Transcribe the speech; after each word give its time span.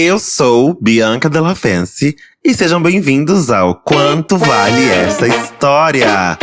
Eu 0.00 0.20
sou 0.20 0.78
Bianca 0.80 1.28
Della 1.28 1.56
Fence 1.56 2.14
e 2.44 2.54
sejam 2.54 2.80
bem-vindos 2.80 3.50
ao 3.50 3.74
Quanto 3.74 4.38
Vale 4.38 4.88
Essa 4.88 5.26
História. 5.26 6.38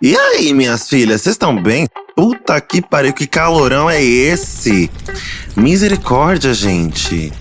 E 0.00 0.16
aí, 0.16 0.54
minhas 0.54 0.88
filhas, 0.88 1.22
vocês 1.22 1.34
estão 1.34 1.60
bem? 1.60 1.88
Puta 2.14 2.60
que 2.60 2.80
pariu, 2.80 3.12
que 3.12 3.26
calorão 3.26 3.90
é 3.90 4.00
esse? 4.00 4.88
Misericórdia, 5.56 6.54
gente. 6.54 7.32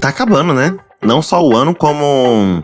Tá 0.00 0.08
acabando, 0.08 0.52
né? 0.52 0.76
Não 1.00 1.22
só 1.22 1.40
o 1.40 1.56
ano, 1.56 1.72
como 1.72 2.60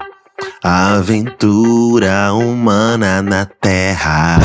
a 0.64 0.94
aventura 0.94 2.32
humana 2.32 3.22
na 3.22 3.46
Terra. 3.46 4.40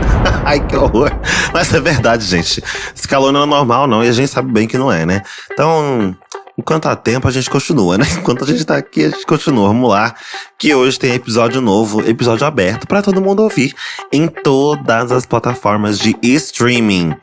Ai, 0.46 0.66
que 0.66 0.76
horror. 0.76 1.12
Mas 1.52 1.74
é 1.74 1.80
verdade, 1.80 2.24
gente. 2.24 2.64
Esse 2.96 3.06
calor 3.06 3.32
não 3.32 3.42
é 3.42 3.46
normal, 3.46 3.86
não. 3.86 4.02
E 4.02 4.08
a 4.08 4.12
gente 4.12 4.30
sabe 4.30 4.50
bem 4.50 4.66
que 4.66 4.78
não 4.78 4.90
é, 4.90 5.04
né? 5.04 5.22
Então, 5.52 6.16
enquanto 6.60 6.86
há 6.86 6.94
tempo, 6.94 7.26
a 7.26 7.30
gente 7.30 7.48
continua, 7.48 7.98
né? 7.98 8.06
Enquanto 8.16 8.44
a 8.44 8.46
gente 8.46 8.64
tá 8.64 8.76
aqui, 8.76 9.04
a 9.04 9.08
gente 9.08 9.26
continua. 9.26 9.68
Vamos 9.68 9.90
lá. 9.90 10.14
Que 10.58 10.74
hoje 10.74 10.98
tem 10.98 11.14
episódio 11.14 11.60
novo, 11.60 12.06
episódio 12.06 12.46
aberto 12.46 12.86
para 12.86 13.02
todo 13.02 13.20
mundo 13.20 13.42
ouvir 13.42 13.74
em 14.12 14.28
todas 14.28 15.10
as 15.10 15.24
plataformas 15.24 15.98
de 15.98 16.14
streaming. 16.22 17.14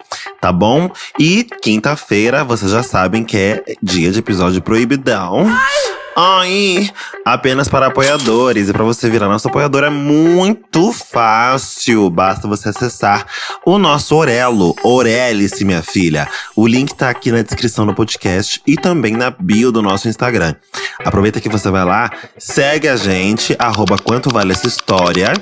Tá 0.41 0.51
bom? 0.51 0.91
E 1.19 1.43
quinta-feira, 1.61 2.43
vocês 2.43 2.71
já 2.71 2.81
sabem 2.81 3.23
que 3.23 3.37
é 3.37 3.63
dia 3.81 4.11
de 4.11 4.19
episódio 4.19 4.61
proibidão. 4.61 5.45
Ai! 5.47 6.06
Aí, 6.19 6.89
apenas 7.23 7.69
para 7.69 7.85
apoiadores. 7.85 8.69
E 8.69 8.73
para 8.73 8.83
você 8.83 9.07
virar 9.07 9.27
nosso 9.27 9.47
apoiador 9.47 9.83
é 9.83 9.89
muito 9.91 10.91
fácil. 10.91 12.09
Basta 12.09 12.47
você 12.47 12.69
acessar 12.69 13.27
o 13.63 13.77
nosso 13.77 14.15
Orelo. 14.15 14.75
Orelice, 14.83 15.63
minha 15.63 15.83
filha. 15.83 16.27
O 16.55 16.65
link 16.65 16.95
tá 16.95 17.11
aqui 17.11 17.31
na 17.31 17.43
descrição 17.43 17.85
do 17.85 17.93
podcast 17.93 18.59
e 18.65 18.75
também 18.75 19.13
na 19.13 19.29
bio 19.29 19.71
do 19.71 19.83
nosso 19.83 20.09
Instagram. 20.09 20.55
Aproveita 21.05 21.39
que 21.39 21.49
você 21.49 21.69
vai 21.69 21.85
lá, 21.85 22.09
segue 22.35 22.87
a 22.87 22.95
gente, 22.95 23.55
arroba 23.59 23.95
quanto 23.99 24.33
vale 24.33 24.53
essa 24.53 24.65
história. 24.65 25.33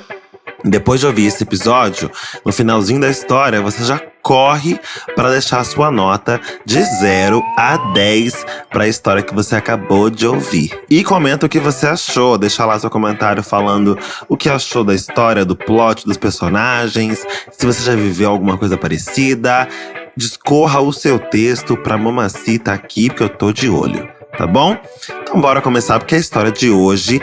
Depois 0.66 0.98
de 0.98 1.06
ouvir 1.06 1.26
esse 1.26 1.44
episódio, 1.44 2.10
no 2.44 2.52
finalzinho 2.52 3.00
da 3.00 3.08
história, 3.08 3.62
você 3.62 3.84
já 3.84 4.00
corre 4.20 4.80
para 5.14 5.30
deixar 5.30 5.60
a 5.60 5.64
sua 5.64 5.92
nota 5.92 6.40
de 6.64 6.82
0 6.82 7.40
a 7.56 7.76
10 7.92 8.44
para 8.68 8.82
a 8.82 8.88
história 8.88 9.22
que 9.22 9.32
você 9.32 9.54
acabou 9.54 10.10
de 10.10 10.26
ouvir. 10.26 10.76
E 10.90 11.04
comenta 11.04 11.46
o 11.46 11.48
que 11.48 11.60
você 11.60 11.86
achou, 11.86 12.36
deixa 12.36 12.66
lá 12.66 12.76
seu 12.80 12.90
comentário 12.90 13.44
falando 13.44 13.96
o 14.28 14.36
que 14.36 14.48
achou 14.48 14.82
da 14.82 14.92
história, 14.92 15.44
do 15.44 15.54
plot, 15.54 16.04
dos 16.04 16.16
personagens, 16.16 17.24
se 17.52 17.64
você 17.64 17.84
já 17.84 17.94
viveu 17.94 18.30
alguma 18.30 18.58
coisa 18.58 18.76
parecida. 18.76 19.68
Discorra 20.16 20.80
o 20.80 20.92
seu 20.92 21.20
texto 21.20 21.76
pra 21.76 21.96
Mamacita 21.96 22.72
aqui, 22.72 23.08
porque 23.08 23.22
eu 23.22 23.28
tô 23.28 23.52
de 23.52 23.68
olho, 23.68 24.08
tá 24.36 24.48
bom? 24.48 24.76
Então 25.22 25.40
bora 25.40 25.62
começar, 25.62 26.00
porque 26.00 26.16
a 26.16 26.18
história 26.18 26.50
de 26.50 26.70
hoje 26.70 27.22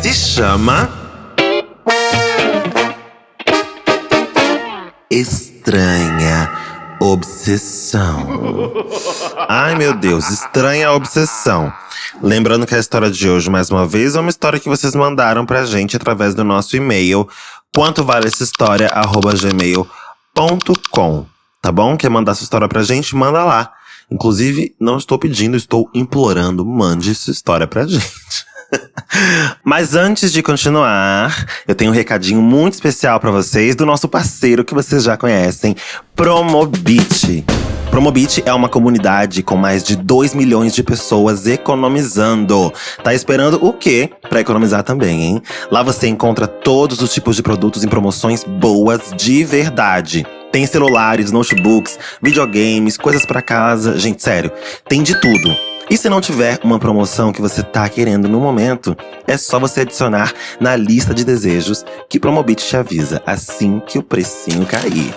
se 0.00 0.12
chama 0.12 1.02
estranha 5.14 6.50
obsessão. 7.00 8.26
Ai, 9.48 9.76
meu 9.76 9.94
Deus, 9.96 10.28
estranha 10.28 10.92
obsessão. 10.92 11.72
Lembrando 12.20 12.66
que 12.66 12.74
a 12.74 12.78
história 12.78 13.10
de 13.10 13.28
hoje, 13.28 13.48
mais 13.48 13.70
uma 13.70 13.86
vez, 13.86 14.16
é 14.16 14.20
uma 14.20 14.30
história 14.30 14.58
que 14.58 14.68
vocês 14.68 14.94
mandaram 14.94 15.46
pra 15.46 15.64
gente 15.64 15.96
através 15.96 16.34
do 16.34 16.42
nosso 16.42 16.76
e-mail. 16.76 17.28
Quanto 17.72 18.04
vale 18.04 18.26
essa 18.26 18.42
história? 18.42 18.90
gmail.com. 19.40 21.26
Tá 21.62 21.72
bom? 21.72 21.96
Quer 21.96 22.10
mandar 22.10 22.34
sua 22.34 22.44
história 22.44 22.68
pra 22.68 22.82
gente? 22.82 23.14
Manda 23.14 23.44
lá. 23.44 23.72
Inclusive, 24.10 24.74
não 24.80 24.98
estou 24.98 25.18
pedindo, 25.18 25.56
estou 25.56 25.88
implorando, 25.94 26.64
mande 26.64 27.14
sua 27.14 27.32
história 27.32 27.66
pra 27.66 27.86
gente. 27.86 28.04
Mas 29.64 29.94
antes 29.94 30.32
de 30.32 30.42
continuar, 30.42 31.46
eu 31.66 31.74
tenho 31.74 31.90
um 31.90 31.94
recadinho 31.94 32.42
muito 32.42 32.74
especial 32.74 33.20
para 33.20 33.30
vocês 33.30 33.74
do 33.74 33.86
nosso 33.86 34.08
parceiro 34.08 34.64
que 34.64 34.74
vocês 34.74 35.04
já 35.04 35.16
conhecem, 35.16 35.76
Promobit. 36.14 37.44
Promobit 37.90 38.42
é 38.44 38.52
uma 38.52 38.68
comunidade 38.68 39.42
com 39.42 39.56
mais 39.56 39.84
de 39.84 39.94
2 39.94 40.34
milhões 40.34 40.74
de 40.74 40.82
pessoas 40.82 41.46
economizando. 41.46 42.72
Tá 43.04 43.14
esperando 43.14 43.64
o 43.64 43.72
quê 43.72 44.10
para 44.28 44.40
economizar 44.40 44.82
também, 44.82 45.22
hein? 45.22 45.42
Lá 45.70 45.82
você 45.82 46.08
encontra 46.08 46.48
todos 46.48 47.00
os 47.00 47.14
tipos 47.14 47.36
de 47.36 47.42
produtos 47.42 47.84
em 47.84 47.88
promoções 47.88 48.42
boas 48.42 49.12
de 49.16 49.44
verdade. 49.44 50.26
Tem 50.50 50.66
celulares, 50.66 51.30
notebooks, 51.30 51.98
videogames, 52.20 52.96
coisas 52.96 53.24
para 53.24 53.42
casa, 53.42 53.98
gente, 53.98 54.22
sério, 54.22 54.50
tem 54.88 55.02
de 55.02 55.20
tudo. 55.20 55.73
E 55.90 55.96
se 55.96 56.08
não 56.08 56.20
tiver 56.20 56.58
uma 56.64 56.78
promoção 56.78 57.32
que 57.32 57.42
você 57.42 57.62
tá 57.62 57.88
querendo 57.88 58.28
no 58.28 58.40
momento, 58.40 58.96
é 59.26 59.36
só 59.36 59.58
você 59.58 59.82
adicionar 59.82 60.32
na 60.58 60.74
lista 60.76 61.12
de 61.12 61.24
desejos 61.24 61.84
que 62.08 62.18
Promobit 62.18 62.66
te 62.66 62.76
avisa 62.76 63.22
assim 63.26 63.80
que 63.80 63.98
o 63.98 64.02
precinho 64.02 64.64
cair. 64.64 65.14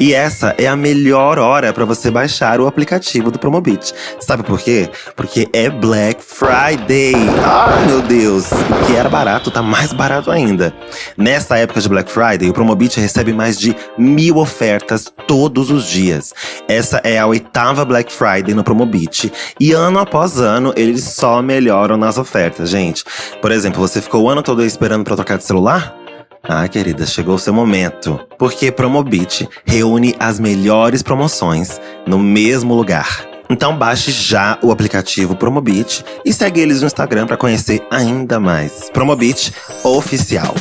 E 0.00 0.12
essa 0.12 0.54
é 0.58 0.66
a 0.66 0.74
melhor 0.74 1.38
hora 1.38 1.72
para 1.72 1.84
você 1.84 2.10
baixar 2.10 2.60
o 2.60 2.66
aplicativo 2.66 3.30
do 3.30 3.38
Promobit. 3.38 3.92
Sabe 4.18 4.42
por 4.42 4.60
quê? 4.60 4.88
Porque 5.14 5.48
é 5.52 5.70
Black 5.70 6.22
Friday. 6.22 7.14
Ah, 7.44 7.84
meu 7.86 8.02
Deus! 8.02 8.50
O 8.50 8.86
que 8.86 8.96
era 8.96 9.08
barato 9.08 9.52
tá 9.52 9.62
mais 9.62 9.92
barato 9.92 10.30
ainda. 10.30 10.74
Nessa 11.16 11.56
época 11.58 11.80
de 11.80 11.88
Black 11.88 12.10
Friday, 12.10 12.50
o 12.50 12.52
Promobit 12.52 12.98
recebe 12.98 13.32
mais 13.32 13.58
de 13.58 13.76
mil 13.96 14.38
ofertas 14.38 15.12
todos 15.28 15.70
os 15.70 15.84
dias. 15.84 16.34
Essa 16.66 17.00
é 17.04 17.18
a 17.18 17.26
oitava 17.26 17.84
Black 17.84 18.12
Friday 18.12 18.52
no 18.52 18.64
Promobit. 18.64 19.32
E 19.60 19.72
ano 19.72 20.00
após 20.00 20.40
ano, 20.40 20.72
eles 20.76 21.04
só 21.04 21.40
melhoram 21.40 21.96
nas 21.96 22.18
ofertas, 22.18 22.68
gente. 22.68 23.04
Por 23.40 23.52
exemplo, 23.52 23.80
você 23.80 24.02
ficou 24.02 24.22
o 24.22 24.28
ano 24.28 24.42
todo 24.42 24.64
esperando 24.64 25.04
para 25.04 25.14
trocar 25.14 25.38
de 25.38 25.44
celular? 25.44 26.03
Ah, 26.46 26.68
querida, 26.68 27.06
chegou 27.06 27.36
o 27.36 27.38
seu 27.38 27.54
momento. 27.54 28.20
Porque 28.38 28.70
Promobit 28.70 29.48
reúne 29.64 30.14
as 30.20 30.38
melhores 30.38 31.02
promoções 31.02 31.80
no 32.06 32.18
mesmo 32.18 32.74
lugar. 32.74 33.26
Então 33.48 33.76
baixe 33.76 34.10
já 34.10 34.58
o 34.62 34.70
aplicativo 34.70 35.36
Promobit 35.36 36.04
e 36.24 36.32
segue 36.32 36.60
eles 36.60 36.82
no 36.82 36.86
Instagram 36.86 37.26
para 37.26 37.38
conhecer 37.38 37.82
ainda 37.90 38.38
mais. 38.38 38.90
Promobit 38.90 39.54
Oficial. 39.82 40.54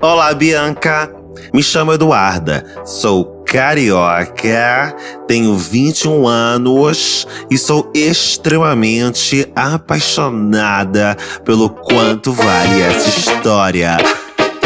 Olá, 0.00 0.34
Bianca! 0.34 1.10
Me 1.52 1.62
chamo 1.62 1.92
Eduarda, 1.92 2.64
sou 2.84 3.37
carioca, 3.48 4.94
tenho 5.26 5.56
21 5.56 6.28
anos 6.28 7.26
e 7.50 7.56
sou 7.56 7.90
extremamente 7.94 9.50
apaixonada 9.56 11.16
pelo 11.46 11.70
quanto 11.70 12.30
vale 12.30 12.82
essa 12.82 13.08
história. 13.08 13.96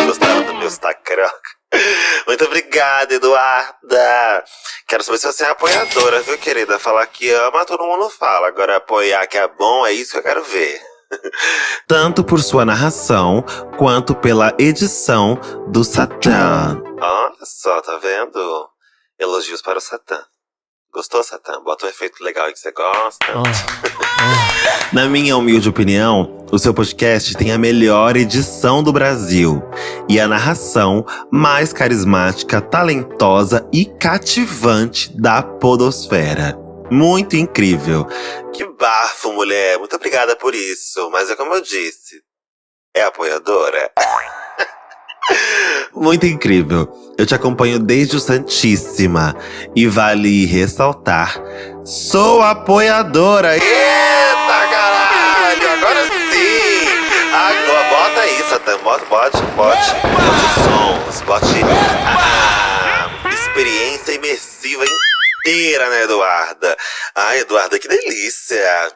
Gostaram 0.04 0.42
do 0.42 0.54
meu 0.54 0.68
sotaque 0.68 1.04
carioca? 1.04 1.32
Muito 2.26 2.44
obrigada, 2.44 3.14
Eduarda! 3.14 4.44
Quero 4.88 5.04
saber 5.04 5.18
se 5.18 5.26
você 5.28 5.44
é 5.44 5.50
apoiadora, 5.50 6.20
viu, 6.22 6.36
querida? 6.36 6.76
Falar 6.76 7.06
que 7.06 7.30
ama, 7.30 7.64
todo 7.64 7.84
mundo 7.84 8.10
fala. 8.10 8.48
Agora, 8.48 8.78
apoiar 8.78 9.24
que 9.28 9.38
é 9.38 9.46
bom, 9.46 9.86
é 9.86 9.92
isso 9.92 10.12
que 10.12 10.18
eu 10.18 10.22
quero 10.24 10.42
ver. 10.42 10.80
Tanto 11.86 12.24
por 12.24 12.42
sua 12.42 12.64
narração, 12.64 13.44
quanto 13.78 14.12
pela 14.12 14.52
edição 14.58 15.38
do 15.68 15.84
Satã. 15.84 16.82
Olha 17.00 17.44
só, 17.44 17.80
tá 17.80 17.96
vendo? 17.98 18.71
Elogios 19.22 19.62
para 19.62 19.78
o 19.78 19.80
Satã. 19.80 20.20
Gostou, 20.92 21.22
Satã? 21.22 21.62
Bota 21.62 21.86
um 21.86 21.88
efeito 21.88 22.22
legal 22.24 22.46
aí 22.46 22.52
que 22.52 22.58
você 22.58 22.72
gosta. 22.72 23.24
Oh, 23.34 23.42
oh. 23.42 24.92
Na 24.92 25.06
minha 25.06 25.36
humilde 25.36 25.68
opinião, 25.68 26.44
o 26.50 26.58
seu 26.58 26.74
podcast 26.74 27.34
tem 27.36 27.52
a 27.52 27.56
melhor 27.56 28.16
edição 28.16 28.82
do 28.82 28.92
Brasil 28.92 29.62
e 30.08 30.18
a 30.18 30.26
narração 30.26 31.06
mais 31.30 31.72
carismática, 31.72 32.60
talentosa 32.60 33.66
e 33.72 33.86
cativante 33.86 35.16
da 35.16 35.40
Podosfera. 35.40 36.58
Muito 36.90 37.36
incrível. 37.36 38.04
Que 38.52 38.66
bafo, 38.66 39.32
mulher. 39.32 39.78
Muito 39.78 39.94
obrigada 39.94 40.34
por 40.34 40.52
isso. 40.52 41.08
Mas 41.10 41.30
é 41.30 41.36
como 41.36 41.54
eu 41.54 41.60
disse, 41.62 42.20
é 42.92 43.04
apoiadora. 43.04 43.90
Muito 45.94 46.24
incrível. 46.26 46.88
Eu 47.18 47.26
te 47.26 47.34
acompanho 47.34 47.78
desde 47.78 48.16
o 48.16 48.20
Santíssima. 48.20 49.36
E 49.76 49.86
vale 49.86 50.46
ressaltar: 50.46 51.40
sou 51.84 52.42
apoiadora. 52.42 53.54
Eita 53.54 54.68
caralho! 54.70 55.70
Agora 55.70 56.04
sim! 56.06 56.88
Agora, 57.32 57.88
bota 57.90 58.20
aí, 58.20 58.42
Satã. 58.48 58.78
Bote, 58.78 59.04
bote, 59.06 59.36
bote. 59.54 59.90
Bote 60.02 60.52
sons, 60.64 61.20
bote. 61.22 61.62
Ah, 62.06 63.10
experiência 63.30 64.12
imersiva 64.12 64.84
inteira, 64.84 65.90
né, 65.90 66.04
Eduarda? 66.04 66.76
Ai, 67.14 67.40
Eduarda, 67.40 67.78
que 67.78 67.88
delícia! 67.88 68.92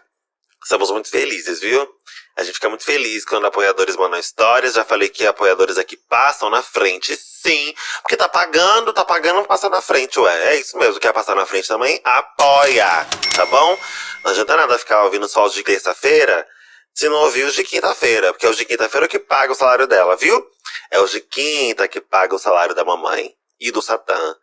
Estamos 0.63 0.91
muito 0.91 1.11
felizes, 1.11 1.61
viu? 1.61 1.96
A 2.37 2.45
gente 2.45 2.57
fica 2.57 2.69
muito 2.69 2.85
feliz 2.85 3.25
quando 3.25 3.47
apoiadores 3.47 3.97
mandam 3.97 4.21
histórias. 4.21 4.75
Já 4.75 4.85
falei 4.85 5.09
que 5.09 5.27
apoiadores 5.27 5.79
aqui 5.79 5.97
passam 5.97 6.51
na 6.51 6.63
frente, 6.63 7.17
sim. 7.17 7.75
Porque 8.03 8.17
tá 8.17 8.29
pagando, 8.29 8.93
tá 8.93 9.05
pagando, 9.05 9.47
passa 9.47 9.71
na 9.71 9.81
frente, 9.81 10.21
ué. 10.21 10.53
É 10.53 10.61
isso 10.61 10.77
mesmo, 10.77 11.01
quer 11.01 11.15
passar 11.15 11.35
na 11.35 11.47
frente 11.47 11.67
também? 11.67 11.99
Apoia, 12.05 13.07
tá 13.35 13.47
bom? 13.47 13.79
Não 14.23 14.31
adianta 14.33 14.55
nada 14.55 14.79
ficar 14.79 15.03
ouvindo 15.05 15.25
os 15.25 15.55
de 15.55 15.63
terça-feira 15.63 16.47
se 16.95 17.09
não 17.09 17.17
ouvir 17.17 17.45
os 17.45 17.55
de 17.55 17.65
quinta-feira. 17.65 18.33
Porque 18.35 18.45
é 18.45 18.51
os 18.51 18.57
de 18.57 18.67
quinta-feira 18.67 19.09
que 19.09 19.19
paga 19.19 19.53
o 19.53 19.57
salário 19.57 19.87
dela, 19.87 20.15
viu? 20.17 20.47
É 20.91 21.01
os 21.01 21.11
de 21.11 21.21
quinta 21.21 21.89
que 21.89 22.03
paga 22.03 22.35
o 22.35 22.39
salário 22.39 22.75
da 22.75 22.85
mamãe 22.85 23.35
e 23.59 23.71
do 23.71 23.81
Satã. 23.81 24.37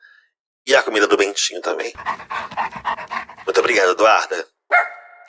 E 0.66 0.76
a 0.76 0.82
comida 0.82 1.06
do 1.06 1.18
Bentinho 1.18 1.62
também. 1.62 1.94
Muito 3.46 3.60
obrigado, 3.60 3.92
Eduarda. 3.92 4.48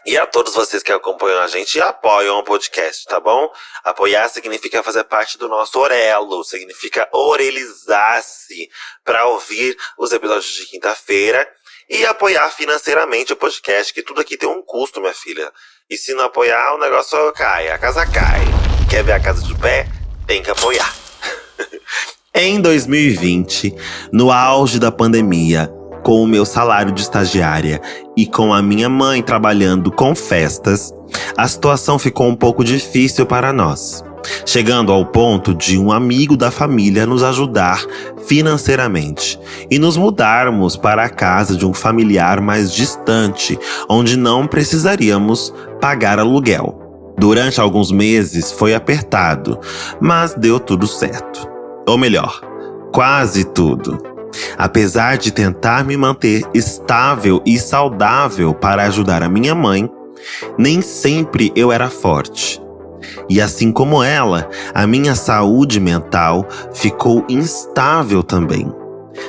E 0.07 0.19
a 0.19 0.27
todos 0.27 0.55
vocês 0.55 0.83
que 0.83 0.93
acompanham 0.93 1.41
a 1.41 1.47
gente 1.47 1.77
e 1.77 1.81
apoiam 1.81 2.39
o 2.39 2.45
podcast, 2.45 3.07
tá 3.07 3.19
bom? 3.19 3.51
Apoiar 3.83 4.29
significa 4.29 4.83
fazer 4.83 5.05
parte 5.05 5.39
do 5.39 5.49
nosso 5.49 5.79
orelo, 5.79 6.45
significa 6.45 7.09
orelizar-se 7.11 8.69
para 9.03 9.27
ouvir 9.27 9.75
os 9.99 10.13
episódios 10.13 10.53
de 10.53 10.67
quinta-feira 10.67 11.49
e 11.89 12.05
apoiar 12.05 12.51
financeiramente 12.51 13.33
o 13.33 13.37
podcast, 13.37 13.95
que 13.95 14.03
tudo 14.03 14.21
aqui 14.21 14.37
tem 14.37 14.49
um 14.49 14.61
custo, 14.61 15.01
minha 15.01 15.15
filha. 15.15 15.51
E 15.89 15.97
se 15.97 16.13
não 16.13 16.25
apoiar, 16.25 16.75
o 16.75 16.79
negócio 16.79 17.33
cai, 17.33 17.71
a 17.71 17.79
casa 17.79 18.05
cai. 18.07 18.45
Quer 18.91 19.05
ver 19.05 19.13
a 19.13 19.21
casa 19.21 19.43
de 19.43 19.55
pé? 19.59 19.87
Tem 20.27 20.43
que 20.43 20.51
apoiar. 20.51 20.95
Em 22.37 22.61
2020, 22.61 23.75
no 24.13 24.33
auge 24.33 24.79
da 24.79 24.91
pandemia, 24.91 25.71
com 26.05 26.23
o 26.23 26.27
meu 26.27 26.45
salário 26.45 26.93
de 26.93 27.01
estagiária 27.01 27.81
e 28.17 28.27
com 28.27 28.53
a 28.53 28.63
minha 28.63 28.89
mãe 28.89 29.23
trabalhando 29.23 29.91
com 29.91 30.15
festas, 30.15 30.95
a 31.37 31.49
situação 31.49 31.99
ficou 31.99 32.29
um 32.29 32.37
pouco 32.37 32.63
difícil 32.63 33.27
para 33.27 33.53
nós. 33.53 34.05
Chegando 34.47 34.93
ao 34.93 35.05
ponto 35.05 35.55
de 35.55 35.79
um 35.79 35.91
amigo 35.91 36.37
da 36.37 36.51
família 36.51 37.07
nos 37.07 37.23
ajudar 37.23 37.83
financeiramente 38.27 39.39
e 39.71 39.79
nos 39.79 39.97
mudarmos 39.97 40.77
para 40.77 41.05
a 41.05 41.11
casa 41.11 41.57
de 41.57 41.67
um 41.67 41.75
familiar 41.75 42.41
mais 42.41 42.73
distante, 42.73 43.59
onde 43.89 44.17
não 44.17 44.47
precisaríamos 44.47 45.53
pagar 45.81 46.19
aluguel. 46.19 46.81
Durante 47.19 47.61
alguns 47.61 47.91
meses 47.91 48.51
foi 48.53 48.75
apertado, 48.75 49.59
mas 50.01 50.35
deu 50.35 50.59
tudo 50.59 50.87
certo. 50.87 51.49
Ou 51.87 51.99
melhor, 51.99 52.41
quase 52.93 53.45
tudo. 53.45 54.14
Apesar 54.57 55.19
de 55.19 55.33
tentar 55.33 55.85
me 55.85 55.97
manter 55.97 56.43
estável 56.55 57.43
e 57.45 57.59
saudável 57.59 58.55
para 58.55 58.85
ajudar 58.85 59.23
a 59.23 59.29
minha 59.29 59.55
mãe, 59.55 59.91
nem 60.59 60.81
sempre 60.81 61.53
eu 61.55 61.71
era 61.73 61.89
forte. 61.89 62.61
E 63.29 63.41
assim 63.41 63.71
como 63.71 64.03
ela, 64.03 64.49
a 64.75 64.87
minha 64.87 65.15
saúde 65.15 65.79
mental 65.79 66.47
ficou 66.73 67.25
instável 67.29 68.23
também. 68.23 68.73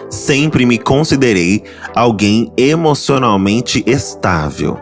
Sempre 0.10 0.66
me 0.66 0.78
considerei 0.78 1.64
alguém 1.94 2.52
emocionalmente 2.58 3.84
estável, 3.86 4.80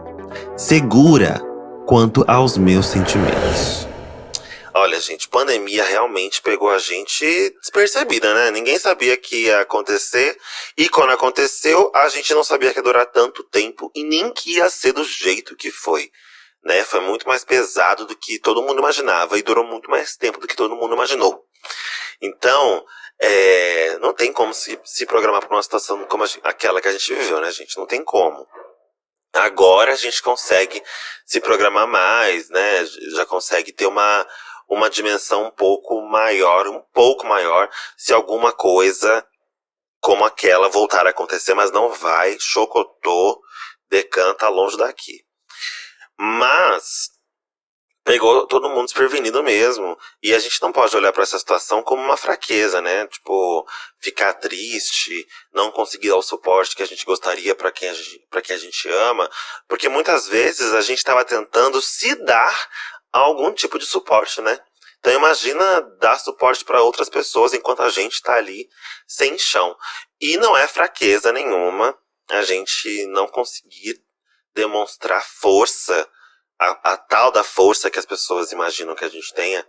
segura 0.56 1.42
quanto 1.86 2.24
aos 2.28 2.58
meus 2.58 2.86
sentimentos. 2.86 3.93
Olha, 4.76 5.00
gente, 5.00 5.30
pandemia 5.30 5.84
realmente 5.84 6.42
pegou 6.42 6.72
a 6.72 6.80
gente 6.80 7.52
despercebida, 7.60 8.34
né? 8.34 8.50
Ninguém 8.50 8.80
sabia 8.80 9.16
que 9.16 9.46
ia 9.46 9.60
acontecer. 9.60 10.36
E 10.76 10.90
quando 10.90 11.12
aconteceu, 11.12 11.92
a 11.94 12.10
gente 12.10 12.34
não 12.34 12.44
sabia 12.44 12.72
que 12.74 12.80
ia 12.80 12.84
durar 12.84 13.06
tanto 13.06 13.44
tempo 13.44 13.92
e 13.94 14.04
nem 14.04 14.32
que 14.32 14.56
ia 14.56 14.68
ser 14.72 14.92
do 14.92 15.04
jeito 15.04 15.56
que 15.56 15.70
foi. 15.70 16.12
Né? 16.64 16.84
Foi 16.84 17.02
muito 17.02 17.28
mais 17.28 17.44
pesado 17.44 18.08
do 18.08 18.16
que 18.16 18.40
todo 18.40 18.64
mundo 18.64 18.80
imaginava 18.80 19.38
e 19.38 19.44
durou 19.44 19.64
muito 19.64 19.92
mais 19.92 20.16
tempo 20.16 20.40
do 20.40 20.48
que 20.48 20.56
todo 20.56 20.76
mundo 20.76 20.96
imaginou. 20.96 21.46
Então, 22.20 22.84
é, 23.22 24.00
não 24.00 24.12
tem 24.12 24.34
como 24.34 24.56
se, 24.56 24.80
se 24.84 25.06
programar 25.06 25.46
para 25.46 25.56
uma 25.56 25.62
situação 25.62 26.04
como 26.06 26.24
aquela 26.44 26.82
que 26.82 26.88
a 26.88 26.92
gente 26.92 27.14
viveu, 27.14 27.40
né, 27.40 27.52
gente? 27.52 27.78
Não 27.78 27.86
tem 27.86 28.04
como. 28.04 28.48
Agora 29.34 29.94
a 29.94 29.96
gente 29.96 30.22
consegue 30.22 30.82
se 31.26 31.40
programar 31.40 31.88
mais, 31.88 32.50
né? 32.50 32.86
Já 33.16 33.26
consegue 33.26 33.72
ter 33.72 33.86
uma, 33.86 34.28
uma 34.74 34.90
dimensão 34.90 35.46
um 35.46 35.52
pouco 35.52 36.02
maior, 36.02 36.68
um 36.68 36.82
pouco 36.94 37.26
maior, 37.26 37.70
se 37.98 38.14
alguma 38.14 38.52
coisa 38.52 39.26
como 40.00 40.26
aquela 40.26 40.68
voltar 40.68 41.08
a 41.08 41.12
acontecer, 41.12 41.54
mas 41.54 41.72
não 41.72 41.90
vai, 41.90 42.38
chocotô, 42.40 43.42
decanta 43.90 44.50
longe 44.50 44.78
daqui. 44.78 45.24
Mas 46.18 47.14
pegou 48.04 48.46
todo 48.48 48.70
mundo 48.70 48.86
desprevenido 48.86 49.42
mesmo. 49.42 49.98
E 50.22 50.34
a 50.34 50.40
gente 50.40 50.62
não 50.62 50.72
pode 50.72 50.96
olhar 50.96 51.14
para 51.14 51.24
essa 51.24 51.40
situação 51.40 51.82
como 51.82 52.02
uma 52.02 52.18
fraqueza, 52.18 52.82
né? 52.82 53.08
Tipo, 53.08 53.66
ficar 54.00 54.34
triste, 54.34 55.26
não 55.54 55.72
conseguir 55.72 56.10
dar 56.10 56.18
o 56.18 56.22
suporte 56.22 56.76
que 56.76 56.84
a 56.84 56.86
gente 56.86 57.06
gostaria 57.06 57.56
para 57.56 57.72
quem, 57.72 57.90
a 57.90 57.94
gente, 57.94 58.28
quem 58.44 58.56
a 58.56 58.60
gente 58.60 58.90
ama, 58.90 59.30
porque 59.68 59.88
muitas 59.88 60.28
vezes 60.28 60.74
a 60.74 60.82
gente 60.82 60.98
estava 60.98 61.24
tentando 61.24 61.82
se 61.82 62.16
dar 62.16 62.70
algum 63.20 63.54
tipo 63.54 63.78
de 63.78 63.86
suporte, 63.86 64.42
né? 64.42 64.60
Então 65.00 65.14
imagina 65.14 65.82
dar 66.00 66.18
suporte 66.18 66.64
para 66.64 66.82
outras 66.82 67.10
pessoas 67.10 67.54
enquanto 67.54 67.84
a 67.84 67.90
gente 67.90 68.14
está 68.14 68.36
ali 68.36 68.70
sem 69.08 69.38
chão. 69.38 69.76
E 70.20 70.38
não 70.38 70.56
é 70.56 70.68
fraqueza 70.68 71.32
nenhuma 71.32 71.98
a 72.30 72.42
gente 72.42 73.06
não 73.08 73.28
conseguir 73.28 74.02
demonstrar 74.56 75.24
força, 75.26 76.10
a, 76.60 76.94
a 76.94 76.98
tal 76.98 77.32
da 77.32 77.44
força 77.44 77.90
que 77.90 78.00
as 78.00 78.06
pessoas 78.06 78.52
imaginam 78.52 78.96
que 78.96 79.04
a 79.04 79.10
gente 79.10 79.34
tenha, 79.34 79.66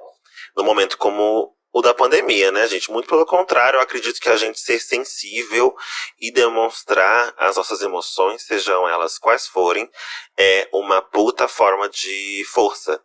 no 0.57 0.63
momento 0.63 0.97
como 0.97 1.55
o 1.73 1.83
da 1.83 1.93
pandemia, 1.93 2.53
né, 2.53 2.69
gente? 2.69 2.93
Muito 2.93 3.09
pelo 3.09 3.27
contrário, 3.27 3.79
eu 3.79 3.83
acredito 3.83 4.21
que 4.21 4.29
a 4.29 4.37
gente 4.37 4.61
ser 4.61 4.79
sensível 4.79 5.75
e 6.21 6.31
demonstrar 6.31 7.35
as 7.37 7.57
nossas 7.57 7.83
emoções, 7.83 8.43
sejam 8.43 8.89
elas 8.89 9.19
quais 9.19 9.49
forem, 9.49 9.91
é 10.39 10.69
uma 10.73 11.03
puta 11.03 11.49
forma 11.49 11.89
de 11.89 12.45
força. 12.53 13.03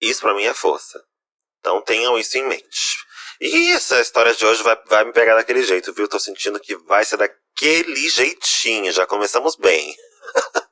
Isso 0.00 0.20
para 0.20 0.34
mim 0.34 0.44
é 0.44 0.54
força. 0.54 1.02
Então 1.60 1.82
tenham 1.82 2.18
isso 2.18 2.38
em 2.38 2.46
mente. 2.46 2.98
E 3.40 3.72
essa 3.72 4.00
história 4.00 4.34
de 4.34 4.44
hoje 4.44 4.62
vai, 4.62 4.76
vai 4.86 5.04
me 5.04 5.12
pegar 5.12 5.34
daquele 5.34 5.62
jeito, 5.62 5.92
viu? 5.92 6.08
Tô 6.08 6.18
sentindo 6.18 6.58
que 6.58 6.76
vai 6.76 7.04
ser 7.04 7.16
daquele 7.16 8.08
jeitinho. 8.08 8.92
Já 8.92 9.06
começamos 9.06 9.56
bem. 9.56 9.94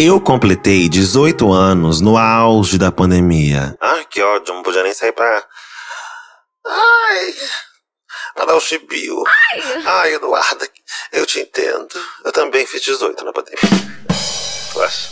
Eu 0.00 0.20
completei 0.20 0.88
18 0.88 1.52
anos 1.52 2.00
no 2.00 2.16
auge 2.16 2.78
da 2.78 2.92
pandemia. 2.92 3.76
Ai, 3.80 4.04
que 4.04 4.22
ódio, 4.22 4.54
não 4.54 4.62
podia 4.62 4.84
nem 4.84 4.94
sair 4.94 5.10
pra. 5.10 5.44
Ai. 6.64 7.34
Pra 8.32 8.44
dar 8.44 8.54
o 8.54 8.60
chibio. 8.60 9.24
Ai. 9.26 9.82
Ai, 9.84 10.14
Eduarda, 10.14 10.70
eu 11.10 11.26
te 11.26 11.40
entendo. 11.40 11.88
Eu 12.24 12.30
também 12.30 12.64
fiz 12.64 12.80
18 12.80 13.24
na 13.24 13.32
pandemia. 13.32 13.58
Tu 14.72 14.80
acha? 14.80 15.10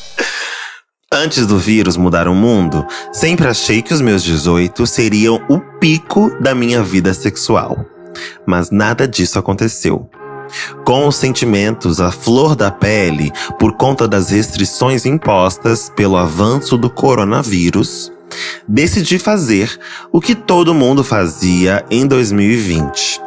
Antes 1.16 1.46
do 1.46 1.58
vírus 1.58 1.96
mudar 1.96 2.28
o 2.28 2.34
mundo, 2.34 2.86
sempre 3.10 3.48
achei 3.48 3.80
que 3.80 3.94
os 3.94 4.02
meus 4.02 4.22
18 4.22 4.86
seriam 4.86 5.42
o 5.48 5.58
pico 5.80 6.30
da 6.42 6.54
minha 6.54 6.82
vida 6.82 7.14
sexual. 7.14 7.86
Mas 8.44 8.70
nada 8.70 9.08
disso 9.08 9.38
aconteceu. 9.38 10.10
Com 10.84 11.08
os 11.08 11.16
sentimentos 11.16 12.02
à 12.02 12.12
flor 12.12 12.54
da 12.54 12.70
pele 12.70 13.32
por 13.58 13.78
conta 13.78 14.06
das 14.06 14.28
restrições 14.28 15.06
impostas 15.06 15.90
pelo 15.96 16.18
avanço 16.18 16.76
do 16.76 16.90
coronavírus, 16.90 18.12
decidi 18.68 19.18
fazer 19.18 19.74
o 20.12 20.20
que 20.20 20.34
todo 20.34 20.74
mundo 20.74 21.02
fazia 21.02 21.82
em 21.90 22.06
2020: 22.06 23.22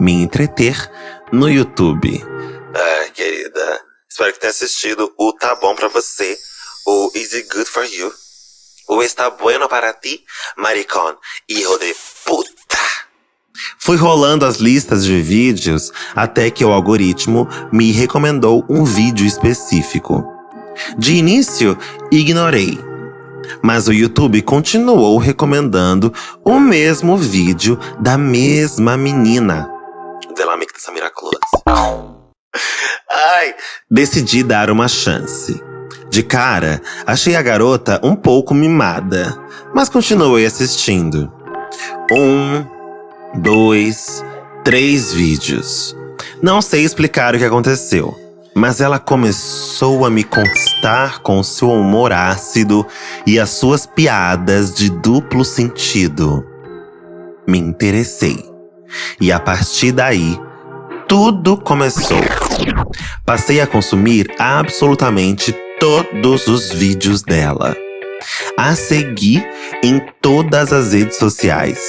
me 0.00 0.12
entreter 0.12 0.88
no 1.32 1.50
YouTube. 1.50 2.24
Ai, 2.72 3.10
querida, 3.10 3.80
espero 4.08 4.32
que 4.32 4.38
tenha 4.38 4.52
assistido 4.52 5.12
o 5.18 5.32
Tá 5.32 5.56
Bom 5.56 5.74
Pra 5.74 5.88
Você 5.88 6.38
o 6.86 7.10
Is 7.14 7.32
It 7.32 7.48
Good 7.52 7.66
For 7.66 7.84
You? 7.84 8.12
O 8.88 9.02
Está 9.02 9.30
Bueno 9.30 9.68
Para 9.68 9.92
Ti, 9.92 10.24
Maricón, 10.56 11.16
hijo 11.48 11.78
de 11.78 11.94
puta. 12.24 12.50
Fui 13.78 13.96
rolando 13.96 14.44
as 14.44 14.56
listas 14.56 15.04
de 15.04 15.20
vídeos 15.20 15.92
até 16.14 16.50
que 16.50 16.64
o 16.64 16.72
algoritmo 16.72 17.48
me 17.72 17.92
recomendou 17.92 18.64
um 18.68 18.84
vídeo 18.84 19.26
específico. 19.26 20.24
De 20.96 21.14
início, 21.14 21.78
ignorei. 22.10 22.78
Mas 23.62 23.88
o 23.88 23.92
YouTube 23.92 24.42
continuou 24.42 25.18
recomendando 25.18 26.12
o 26.44 26.58
mesmo 26.58 27.16
vídeo 27.16 27.78
da 28.00 28.16
mesma 28.16 28.96
menina. 28.96 29.70
Ai, 33.10 33.54
decidi 33.90 34.42
dar 34.42 34.70
uma 34.70 34.88
chance. 34.88 35.69
De 36.10 36.24
cara, 36.24 36.82
achei 37.06 37.36
a 37.36 37.42
garota 37.42 38.00
um 38.02 38.16
pouco 38.16 38.52
mimada, 38.52 39.32
mas 39.72 39.88
continuei 39.88 40.44
assistindo. 40.44 41.32
Um, 42.12 42.64
dois, 43.40 44.24
três 44.64 45.12
vídeos. 45.14 45.96
Não 46.42 46.60
sei 46.60 46.84
explicar 46.84 47.34
o 47.34 47.38
que 47.38 47.44
aconteceu. 47.44 48.18
Mas 48.52 48.80
ela 48.80 48.98
começou 48.98 50.04
a 50.04 50.10
me 50.10 50.24
conquistar 50.24 51.20
com 51.20 51.40
seu 51.40 51.70
humor 51.70 52.12
ácido 52.12 52.84
e 53.24 53.38
as 53.38 53.50
suas 53.50 53.86
piadas 53.86 54.74
de 54.74 54.90
duplo 54.90 55.44
sentido. 55.44 56.44
Me 57.46 57.58
interessei. 57.58 58.44
E 59.20 59.30
a 59.30 59.38
partir 59.38 59.92
daí, 59.92 60.36
tudo 61.06 61.56
começou. 61.56 62.20
Passei 63.24 63.60
a 63.60 63.66
consumir 63.68 64.34
absolutamente 64.36 65.54
todos 65.80 66.46
os 66.46 66.70
vídeos 66.70 67.22
dela. 67.22 67.74
A 68.56 68.74
seguir 68.76 69.44
em 69.82 69.98
todas 70.20 70.74
as 70.74 70.92
redes 70.92 71.16
sociais. 71.16 71.80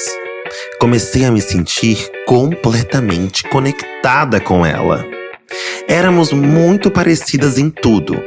Comecei 0.80 1.26
a 1.26 1.32
me 1.32 1.42
sentir 1.42 2.10
completamente 2.26 3.44
conectada 3.50 4.40
com 4.40 4.66
ela. 4.66 5.06
Éramos 5.88 6.32
muito 6.32 6.90
parecidas 6.90 7.58
em 7.58 7.70
tudo. 7.70 8.18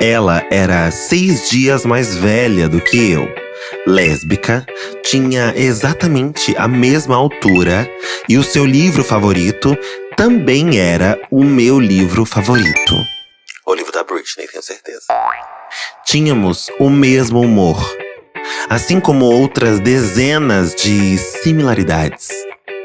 Ela 0.00 0.44
era 0.50 0.90
seis 0.90 1.48
dias 1.48 1.86
mais 1.86 2.16
velha 2.16 2.68
do 2.68 2.80
que 2.80 3.12
eu, 3.12 3.28
lésbica, 3.86 4.66
tinha 5.04 5.54
exatamente 5.56 6.54
a 6.58 6.66
mesma 6.66 7.14
altura 7.14 7.88
e 8.28 8.36
o 8.36 8.42
seu 8.42 8.66
livro 8.66 9.04
favorito 9.04 9.78
também 10.16 10.78
era 10.78 11.20
o 11.30 11.44
meu 11.44 11.78
livro 11.78 12.24
favorito. 12.24 12.96
O 13.72 13.74
livro 13.74 13.90
da 13.90 14.04
Britney, 14.04 14.46
tenho 14.46 14.62
certeza. 14.62 15.06
Tínhamos 16.04 16.70
o 16.78 16.90
mesmo 16.90 17.40
humor, 17.40 17.78
assim 18.68 19.00
como 19.00 19.24
outras 19.24 19.80
dezenas 19.80 20.74
de 20.74 21.16
similaridades. 21.16 22.28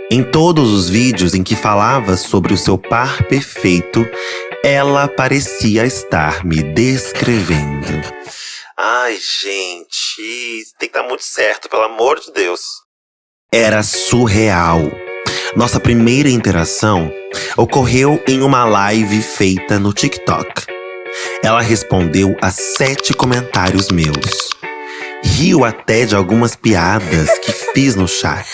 Em 0.09 0.23
todos 0.23 0.71
os 0.71 0.89
vídeos 0.89 1.35
em 1.35 1.43
que 1.43 1.57
falava 1.57 2.15
sobre 2.15 2.53
o 2.53 2.57
seu 2.57 2.77
par 2.77 3.21
perfeito, 3.23 4.07
ela 4.63 5.09
parecia 5.09 5.85
estar 5.85 6.45
me 6.45 6.63
descrevendo. 6.63 8.01
Ai, 8.77 9.19
gente, 9.19 10.63
tem 10.79 10.87
que 10.87 10.93
dar 10.93 11.03
muito 11.03 11.25
certo, 11.25 11.67
pelo 11.67 11.83
amor 11.83 12.17
de 12.17 12.31
Deus. 12.31 12.61
Era 13.51 13.83
surreal. 13.83 14.79
Nossa 15.53 15.81
primeira 15.81 16.29
interação 16.29 17.11
ocorreu 17.57 18.23
em 18.25 18.41
uma 18.41 18.63
live 18.63 19.21
feita 19.21 19.77
no 19.77 19.91
TikTok. 19.91 20.76
Ela 21.43 21.61
respondeu 21.61 22.35
a 22.41 22.51
sete 22.51 23.13
comentários 23.13 23.89
meus. 23.89 24.49
Riu 25.23 25.65
até 25.65 26.05
de 26.05 26.15
algumas 26.15 26.55
piadas 26.55 27.29
que 27.39 27.51
fiz 27.51 27.95
no 27.95 28.07
chat. 28.07 28.47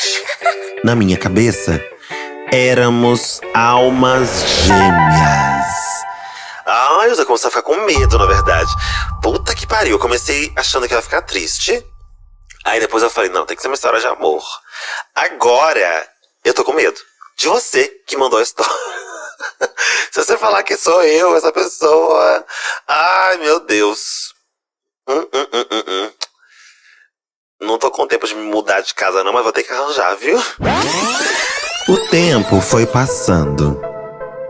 Na 0.84 0.96
minha 0.96 1.17
cabeça, 1.17 1.84
éramos 2.51 3.41
almas 3.53 4.29
gêmeas. 4.65 5.65
Ai, 6.65 7.10
eu 7.10 7.15
já 7.15 7.25
comecei 7.25 7.48
a 7.48 7.51
ficar 7.51 7.63
com 7.63 7.75
medo, 7.86 8.17
na 8.17 8.25
verdade. 8.25 8.72
Puta 9.22 9.53
que 9.53 9.67
pariu. 9.67 9.93
Eu 9.93 10.00
comecei 10.00 10.51
achando 10.55 10.88
que 10.88 10.93
ia 10.93 11.01
ficar 11.01 11.22
triste. 11.22 11.84
Aí 12.63 12.79
depois 12.79 13.03
eu 13.03 13.10
falei, 13.10 13.29
não, 13.29 13.46
tem 13.46 13.55
que 13.55 13.62
ser 13.62 13.67
uma 13.67 13.75
história 13.75 14.00
de 14.00 14.08
amor. 14.08 14.43
Agora, 15.13 16.08
eu 16.43 16.53
tô 16.53 16.63
com 16.63 16.74
medo. 16.74 17.00
De 17.38 17.48
você 17.48 17.91
que 18.08 18.15
mandou 18.15 18.39
a 18.39 18.43
história. 18.43 19.02
Se 20.12 20.23
você 20.23 20.38
falar 20.38 20.63
que 20.63 20.77
sou 20.77 21.01
eu, 21.03 21.35
essa 21.35 21.51
pessoa. 21.51 22.45
Ai, 22.88 23.38
meu 23.38 23.59
Deus. 23.62 24.33
Hum, 25.07 25.27
hum, 25.33 25.47
hum, 25.53 25.65
hum, 25.71 25.83
hum. 25.88 26.12
Não 27.62 27.77
tô 27.77 27.89
com 27.89 28.07
tempo 28.07 28.27
de 28.27 28.35
me 28.35 28.43
mudar 28.43 28.81
de 28.81 28.93
casa, 28.93 29.23
não, 29.23 29.31
mas 29.31 29.43
vou 29.43 29.53
ter 29.53 29.63
que 29.63 29.71
arranjar, 29.71 30.15
viu? 30.15 30.38
O 31.89 31.97
tempo 32.09 32.59
foi 32.62 32.85
passando. 32.85 33.79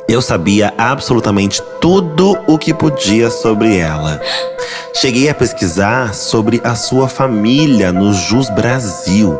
Eu 0.07 0.21
sabia 0.21 0.73
absolutamente 0.77 1.61
tudo 1.79 2.37
o 2.47 2.57
que 2.57 2.73
podia 2.73 3.29
sobre 3.29 3.77
ela. 3.77 4.21
Cheguei 4.93 5.29
a 5.29 5.35
pesquisar 5.35 6.13
sobre 6.13 6.61
a 6.63 6.75
sua 6.75 7.07
família 7.07 7.91
no 7.91 8.13
Jus 8.13 8.49
Brasil. 8.49 9.39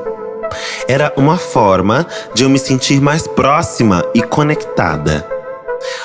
Era 0.88 1.14
uma 1.16 1.38
forma 1.38 2.08
de 2.34 2.44
eu 2.44 2.50
me 2.50 2.60
sentir 2.60 3.02
mais 3.02 3.28
próxima 3.28 4.04
e 4.14 4.22
conectada. 4.22 5.28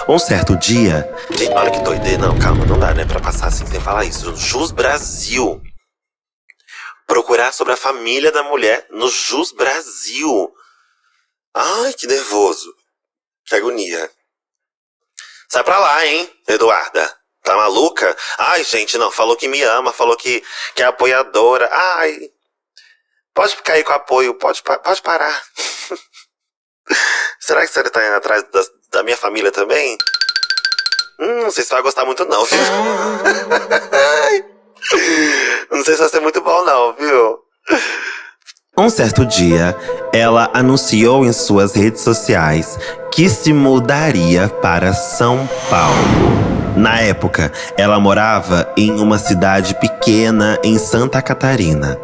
Um 0.09 0.19
certo 0.19 0.57
dia. 0.57 1.09
Gente, 1.31 1.53
olha 1.53 1.71
que 1.71 1.81
doideira. 1.81 2.19
Não, 2.19 2.39
calma, 2.39 2.65
não 2.65 2.79
dá, 2.79 2.95
né? 2.95 3.05
Pra 3.05 3.21
passar 3.21 3.49
assim 3.49 3.67
sem 3.67 3.81
falar 3.81 4.05
isso. 4.05 4.35
Jus 4.37 4.71
Brasil. 4.71 5.63
Procurar 7.07 7.53
sobre 7.53 7.73
a 7.73 7.77
família 7.77 8.31
da 8.33 8.43
mulher 8.43 8.87
no 8.91 9.09
Jus 9.09 9.53
Brasil. 9.53 10.53
Ai, 11.55 11.93
que 11.95 12.07
nervoso. 12.07 12.75
Que 13.47 13.57
agonia. 13.57 14.11
Sai 15.49 15.65
pra 15.65 15.79
lá, 15.79 16.07
hein, 16.07 16.31
Eduarda. 16.47 17.17
Tá 17.43 17.57
maluca? 17.57 18.15
Ai, 18.37 18.63
gente, 18.65 18.99
não. 18.99 19.11
Falou 19.11 19.37
que 19.37 19.49
me 19.49 19.63
ama, 19.63 19.93
falou 19.93 20.17
que, 20.17 20.45
que 20.75 20.83
é 20.83 20.87
apoiadora. 20.87 21.69
Ai. 21.73 22.31
Pode 23.33 23.57
cair 23.63 23.85
com 23.85 23.93
apoio, 23.93 24.35
pode, 24.35 24.63
pode 24.63 25.01
parar. 25.01 25.43
Será 27.41 27.65
que 27.65 27.73
você 27.73 27.83
tá 27.85 28.05
indo 28.05 28.17
atrás 28.17 28.43
da, 28.51 28.63
da 28.93 29.03
minha 29.03 29.17
família 29.17 29.53
também? 29.53 29.97
Hum, 31.21 31.43
não 31.43 31.51
sei 31.51 31.65
se 31.65 31.71
vai 31.71 31.83
gostar 31.83 32.05
muito, 32.05 32.25
não, 32.25 32.45
viu? 32.45 32.59
não 35.71 35.85
sei 35.85 35.95
se 35.95 36.01
vai 36.01 36.09
ser 36.09 36.21
muito 36.21 36.41
bom, 36.41 36.65
não, 36.65 36.95
viu? 36.95 37.39
Um 38.77 38.89
certo 38.89 39.27
dia, 39.27 39.77
ela 40.13 40.49
anunciou 40.55 41.25
em 41.25 41.33
suas 41.33 41.75
redes 41.75 42.03
sociais 42.03 42.79
que 43.11 43.29
se 43.29 43.53
mudaria 43.53 44.49
para 44.49 44.93
São 44.93 45.49
Paulo. 45.69 45.97
Na 46.77 47.01
época, 47.01 47.53
ela 47.77 47.99
morava 47.99 48.73
em 48.77 49.01
uma 49.01 49.19
cidade 49.19 49.75
pequena 49.75 50.61
em 50.63 50.79
Santa 50.79 51.21
Catarina. 51.21 51.99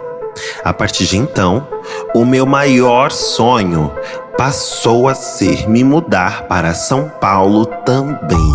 A 0.64 0.72
partir 0.72 1.06
de 1.06 1.16
então, 1.16 1.68
o 2.12 2.24
meu 2.24 2.44
maior 2.44 3.12
sonho 3.12 3.94
passou 4.36 5.08
a 5.08 5.14
ser 5.14 5.68
me 5.68 5.84
mudar 5.84 6.46
para 6.48 6.74
São 6.74 7.08
Paulo 7.08 7.66
também. 7.84 8.54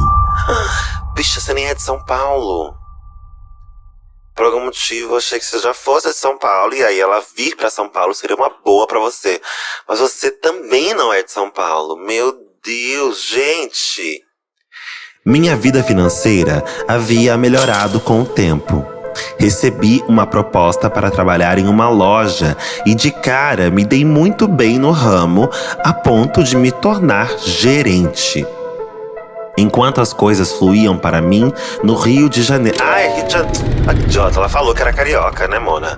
Bicha, 1.14 1.40
você 1.40 1.54
nem 1.54 1.68
é 1.68 1.76
de 1.76 1.82
São 1.82 2.04
Paulo. 2.04 2.76
Por 4.36 4.46
algum 4.46 4.66
motivo, 4.66 5.14
eu 5.14 5.18
achei 5.18 5.38
que 5.38 5.46
você 5.46 5.60
já 5.60 5.74
fosse 5.74 6.08
de 6.08 6.16
São 6.16 6.38
Paulo 6.38 6.74
e 6.74 6.84
aí 6.84 7.00
ela 7.00 7.22
vir 7.36 7.56
para 7.58 7.70
São 7.70 7.90
Paulo 7.90 8.14
seria 8.14 8.36
uma 8.36 8.50
boa 8.64 8.88
para 8.88 9.00
você. 9.00 9.42
Mas 9.88 10.00
você 10.00 10.32
também 10.32 10.94
não 10.94 11.12
é 11.12 11.22
de 11.22 11.32
São 11.32 11.50
Paulo. 11.50 11.98
Meu 11.98 12.38
Deus, 12.64 13.22
gente. 13.26 14.24
Minha 15.26 15.58
vida 15.58 15.84
financeira 15.84 16.64
havia 16.88 17.38
melhorado 17.38 18.00
com 18.00 18.22
o 18.22 18.26
tempo. 18.26 18.99
Recebi 19.38 20.04
uma 20.08 20.26
proposta 20.26 20.90
para 20.90 21.12
trabalhar 21.12 21.58
em 21.58 21.68
uma 21.68 21.90
loja 21.90 22.58
e 22.86 22.94
de 22.94 23.12
cara 23.12 23.70
me 23.70 23.86
dei 23.86 24.06
muito 24.06 24.48
bem 24.48 24.80
no 24.80 24.92
ramo 24.92 25.50
a 25.84 25.94
ponto 25.94 26.44
de 26.44 26.56
me 26.56 26.72
tornar 26.72 27.38
gerente. 27.40 28.46
Enquanto 29.58 30.00
as 30.00 30.14
coisas 30.14 30.54
fluíam 30.54 30.98
para 30.98 31.22
mim 31.22 31.52
no 31.84 31.96
Rio 31.96 32.30
de 32.30 32.42
Janeiro. 32.42 32.78
Ai, 32.82 33.24
de 33.24 33.32
Janeiro. 33.32 33.60
Ah, 33.88 33.94
idiota, 33.94 34.38
ela 34.38 34.50
falou 34.50 34.74
que 34.74 34.82
era 34.82 34.94
carioca, 34.94 35.48
né, 35.48 35.60
Mona? 35.60 35.98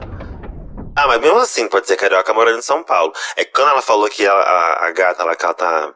Ah, 0.96 1.08
mas 1.08 1.22
mesmo 1.22 1.40
assim 1.40 1.68
pode 1.68 1.88
ser 1.88 1.96
carioca 1.96 2.34
morando 2.34 2.60
em 2.60 2.64
São 2.64 2.84
Paulo. 2.84 3.14
É 3.36 3.46
que 3.46 3.52
quando 3.52 3.70
ela 3.70 3.82
falou 3.82 4.10
que 4.10 4.26
ela, 4.26 4.42
a, 4.42 4.88
a 4.88 4.92
gata 4.92 5.36
que 5.36 5.46
ela 5.46 5.54
tá 5.54 5.94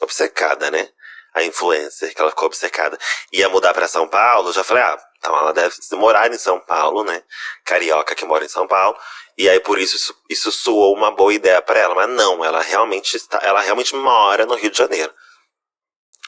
obcecada, 0.00 0.70
né? 0.70 0.88
A 1.34 1.42
influencer, 1.42 2.14
que 2.14 2.20
ela 2.20 2.30
ficou 2.30 2.46
obcecada. 2.46 2.98
Ia 3.32 3.48
mudar 3.48 3.72
para 3.72 3.88
São 3.88 4.08
Paulo, 4.08 4.52
já 4.52 4.64
falei, 4.64 4.82
ah, 4.82 4.98
então 5.22 5.38
ela 5.38 5.52
deve 5.52 5.72
morar 5.92 6.28
em 6.32 6.36
São 6.36 6.58
Paulo, 6.58 7.04
né? 7.04 7.22
Carioca 7.64 8.12
que 8.12 8.24
mora 8.24 8.44
em 8.44 8.48
São 8.48 8.66
Paulo. 8.66 8.98
E 9.38 9.48
aí 9.48 9.60
por 9.60 9.78
isso 9.78 10.12
isso, 10.28 10.50
soou 10.50 10.96
uma 10.96 11.12
boa 11.14 11.32
ideia 11.32 11.62
para 11.62 11.78
ela, 11.78 11.94
mas 11.94 12.10
não, 12.10 12.44
ela 12.44 12.60
realmente 12.60 13.16
está, 13.16 13.38
ela 13.40 13.60
realmente 13.60 13.94
mora 13.94 14.44
no 14.44 14.56
Rio 14.56 14.72
de 14.72 14.78
Janeiro. 14.78 15.12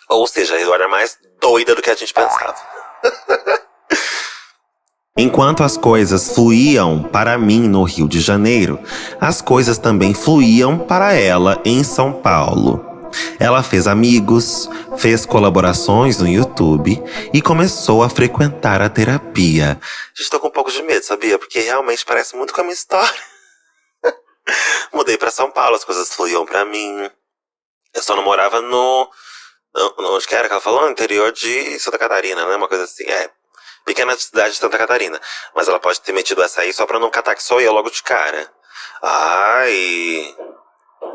Ou 0.08 0.24
seja, 0.28 0.54
a 0.54 0.60
Eduarda 0.60 0.84
é 0.84 0.88
mais 0.88 1.18
doida 1.40 1.74
do 1.74 1.82
que 1.82 1.90
a 1.90 1.94
gente 1.96 2.14
pensava. 2.14 2.54
Enquanto 5.18 5.64
as 5.64 5.76
coisas 5.76 6.32
fluíam 6.34 7.02
para 7.02 7.36
mim 7.36 7.68
no 7.68 7.82
Rio 7.82 8.08
de 8.08 8.20
Janeiro, 8.20 8.80
as 9.20 9.40
coisas 9.40 9.76
também 9.76 10.14
fluíam 10.14 10.78
para 10.78 11.14
ela 11.14 11.60
em 11.64 11.82
São 11.82 12.12
Paulo. 12.12 12.93
Ela 13.38 13.62
fez 13.62 13.86
amigos, 13.86 14.68
fez 14.98 15.26
colaborações 15.26 16.18
no 16.18 16.28
YouTube 16.28 17.02
e 17.32 17.42
começou 17.42 18.02
a 18.02 18.08
frequentar 18.08 18.80
a 18.80 18.88
terapia. 18.88 19.80
Estou 20.18 20.40
com 20.40 20.48
um 20.48 20.52
pouco 20.52 20.70
de 20.70 20.82
medo, 20.82 21.04
sabia? 21.04 21.38
Porque 21.38 21.60
realmente 21.60 22.04
parece 22.04 22.36
muito 22.36 22.52
com 22.52 22.60
a 22.60 22.64
minha 22.64 22.74
história. 22.74 23.22
Mudei 24.92 25.16
para 25.16 25.30
São 25.30 25.50
Paulo, 25.50 25.76
as 25.76 25.84
coisas 25.84 26.14
fluíam 26.14 26.44
para 26.44 26.64
mim. 26.64 27.10
Eu 27.94 28.02
só 28.02 28.16
não 28.16 28.24
morava 28.24 28.60
no 28.60 29.08
Onde 29.76 30.28
que 30.28 30.34
era 30.34 30.46
que 30.46 30.52
ela 30.52 30.60
falou? 30.60 30.82
No 30.82 30.90
interior 30.90 31.32
de 31.32 31.78
Santa 31.80 31.98
Catarina, 31.98 32.46
né? 32.46 32.56
Uma 32.56 32.68
coisa 32.68 32.84
assim. 32.84 33.04
É. 33.04 33.30
Pequena 33.84 34.16
cidade 34.16 34.52
de 34.52 34.58
Santa 34.58 34.78
Catarina. 34.78 35.20
Mas 35.54 35.68
ela 35.68 35.80
pode 35.80 36.00
ter 36.00 36.12
metido 36.12 36.42
essa 36.42 36.60
aí 36.60 36.72
só 36.72 36.86
pra 36.86 37.00
não 37.00 37.10
catar 37.10 37.34
que 37.34 37.42
sou 37.42 37.60
eu 37.60 37.72
logo 37.72 37.90
de 37.90 38.02
cara. 38.02 38.50
Ai. 39.02 40.34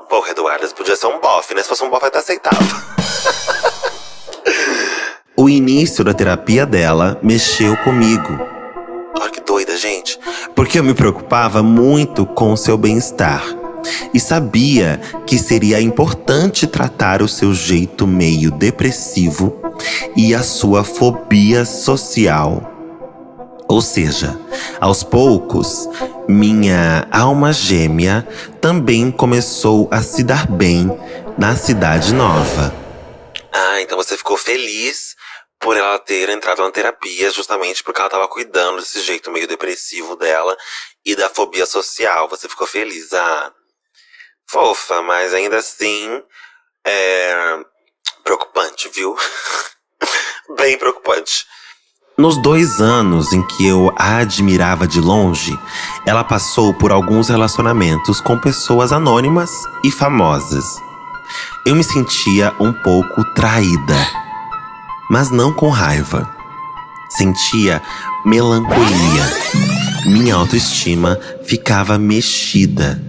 Porra, 0.09 0.31
Eduardo, 0.31 0.67
podia 0.73 0.95
ser 0.95 1.05
um 1.05 1.21
bofe, 1.21 1.53
né? 1.53 1.61
Se 1.61 1.69
fosse 1.69 1.83
um 1.83 1.89
bofe, 1.89 2.05
eu 2.05 2.07
até 2.07 2.17
aceitava. 2.17 2.57
o 5.37 5.47
início 5.47 6.03
da 6.03 6.15
terapia 6.15 6.65
dela 6.65 7.19
mexeu 7.21 7.77
comigo. 7.77 8.39
Olha 9.19 9.29
que 9.29 9.39
doida, 9.39 9.77
gente. 9.77 10.19
Porque 10.55 10.79
eu 10.79 10.83
me 10.83 10.95
preocupava 10.95 11.61
muito 11.61 12.25
com 12.25 12.51
o 12.51 12.57
seu 12.57 12.75
bem-estar. 12.75 13.43
E 14.11 14.19
sabia 14.19 14.99
que 15.27 15.37
seria 15.37 15.79
importante 15.79 16.65
tratar 16.65 17.21
o 17.21 17.27
seu 17.27 17.53
jeito 17.53 18.07
meio 18.07 18.49
depressivo 18.49 19.61
e 20.17 20.33
a 20.33 20.41
sua 20.41 20.83
fobia 20.83 21.65
social. 21.65 22.63
Ou 23.67 23.79
seja, 23.79 24.39
aos 24.81 25.03
poucos, 25.03 25.87
minha 26.29 27.07
alma 27.11 27.51
gêmea 27.51 28.21
também 28.61 29.11
começou 29.11 29.89
a 29.91 30.03
se 30.03 30.23
dar 30.23 30.45
bem 30.45 30.87
na 31.39 31.55
cidade 31.55 32.13
nova. 32.13 32.71
Ah, 33.51 33.81
então 33.81 33.97
você 33.97 34.15
ficou 34.15 34.37
feliz 34.37 35.15
por 35.59 35.75
ela 35.75 35.97
ter 35.97 36.29
entrado 36.29 36.61
na 36.61 36.69
terapia 36.69 37.31
justamente 37.31 37.83
porque 37.83 37.99
ela 37.99 38.09
estava 38.09 38.27
cuidando 38.27 38.79
desse 38.79 39.01
jeito 39.01 39.31
meio 39.31 39.47
depressivo 39.47 40.15
dela 40.15 40.55
e 41.03 41.15
da 41.15 41.27
fobia 41.29 41.65
social. 41.65 42.29
Você 42.29 42.47
ficou 42.47 42.67
feliz, 42.67 43.11
ah, 43.11 43.51
fofa, 44.47 45.01
mas 45.01 45.33
ainda 45.33 45.57
assim 45.57 46.23
é 46.85 47.59
preocupante, 48.23 48.87
viu? 48.89 49.17
Bem 50.55 50.77
preocupante. 50.77 51.47
Nos 52.19 52.35
dois 52.35 52.81
anos 52.81 53.31
em 53.31 53.41
que 53.41 53.65
eu 53.65 53.93
a 53.95 54.17
admirava 54.17 54.85
de 54.85 54.99
longe, 54.99 55.57
ela 56.05 56.21
passou 56.21 56.73
por 56.73 56.91
alguns 56.91 57.29
relacionamentos 57.29 58.19
com 58.19 58.37
pessoas 58.37 58.91
anônimas 58.91 59.49
e 59.85 59.89
famosas. 59.89 60.65
Eu 61.65 61.77
me 61.77 61.83
sentia 61.83 62.53
um 62.59 62.73
pouco 62.73 63.23
traída, 63.33 63.95
mas 65.09 65.31
não 65.31 65.53
com 65.53 65.69
raiva. 65.69 66.29
Sentia 67.11 67.81
melancolia. 68.25 69.23
Minha 70.05 70.35
autoestima 70.35 71.17
ficava 71.45 71.97
mexida. 71.97 73.01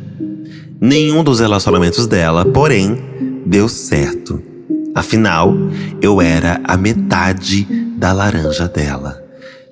Nenhum 0.80 1.24
dos 1.24 1.40
relacionamentos 1.40 2.06
dela, 2.06 2.44
porém, 2.44 3.42
deu 3.44 3.68
certo. 3.68 4.40
Afinal, 4.94 5.52
eu 6.00 6.22
era 6.22 6.60
a 6.62 6.76
metade 6.76 7.89
da 8.00 8.14
laranja 8.14 8.66
dela. 8.66 9.22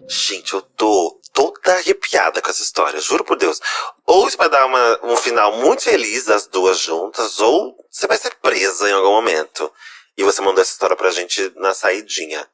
Gente, 0.06 0.52
eu 0.52 0.60
tô 0.60 1.18
toda 1.32 1.72
arrepiada 1.72 2.42
com 2.42 2.50
essa 2.50 2.62
história, 2.62 3.00
juro 3.00 3.24
por 3.24 3.38
Deus. 3.38 3.58
Ou 4.04 4.28
isso 4.28 4.36
vai 4.36 4.50
dar 4.50 4.66
uma, 4.66 5.00
um 5.02 5.16
final 5.16 5.56
muito 5.56 5.84
feliz 5.84 6.26
das 6.26 6.46
duas 6.46 6.78
juntas, 6.78 7.40
ou 7.40 7.74
você 7.90 8.06
vai 8.06 8.18
ser 8.18 8.34
presa 8.42 8.86
em 8.86 8.92
algum 8.92 9.12
momento. 9.12 9.72
E 10.14 10.22
você 10.22 10.42
mandou 10.42 10.60
essa 10.60 10.72
história 10.72 10.94
pra 10.94 11.10
gente 11.10 11.50
na 11.56 11.72
saidinha 11.72 12.46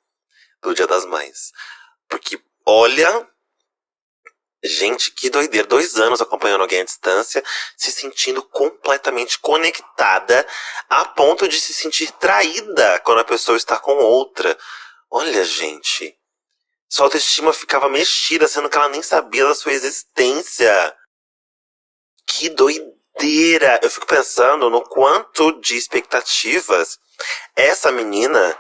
do 0.63 0.73
Dia 0.73 0.87
das 0.87 1.05
Mães. 1.05 1.51
Porque, 2.09 2.41
olha, 2.65 3.29
Gente, 4.67 5.11
que 5.11 5.29
doideira. 5.29 5.69
Dois 5.69 5.97
anos 5.97 6.23
acompanhando 6.23 6.63
alguém 6.63 6.81
à 6.81 6.85
distância, 6.85 7.45
se 7.77 7.93
sentindo 7.93 8.43
completamente 8.43 9.39
conectada, 9.39 10.47
a 10.89 11.05
ponto 11.05 11.47
de 11.47 11.61
se 11.61 11.75
sentir 11.75 12.11
traída 12.13 12.99
quando 13.01 13.19
a 13.19 13.25
pessoa 13.25 13.59
está 13.59 13.79
com 13.79 13.93
outra. 13.93 14.57
Olha, 15.11 15.45
gente. 15.45 16.17
Sua 16.89 17.07
autoestima 17.07 17.53
ficava 17.53 17.89
mexida, 17.89 18.47
sendo 18.47 18.69
que 18.69 18.77
ela 18.77 18.89
nem 18.89 19.03
sabia 19.03 19.45
da 19.45 19.55
sua 19.55 19.73
existência. 19.73 20.97
Que 22.27 22.49
doideira! 22.49 23.81
Eu 23.83 23.91
fico 23.91 24.07
pensando 24.07 24.71
no 24.71 24.83
quanto 24.83 25.61
de 25.61 25.77
expectativas 25.77 26.99
essa 27.57 27.91
menina 27.91 28.59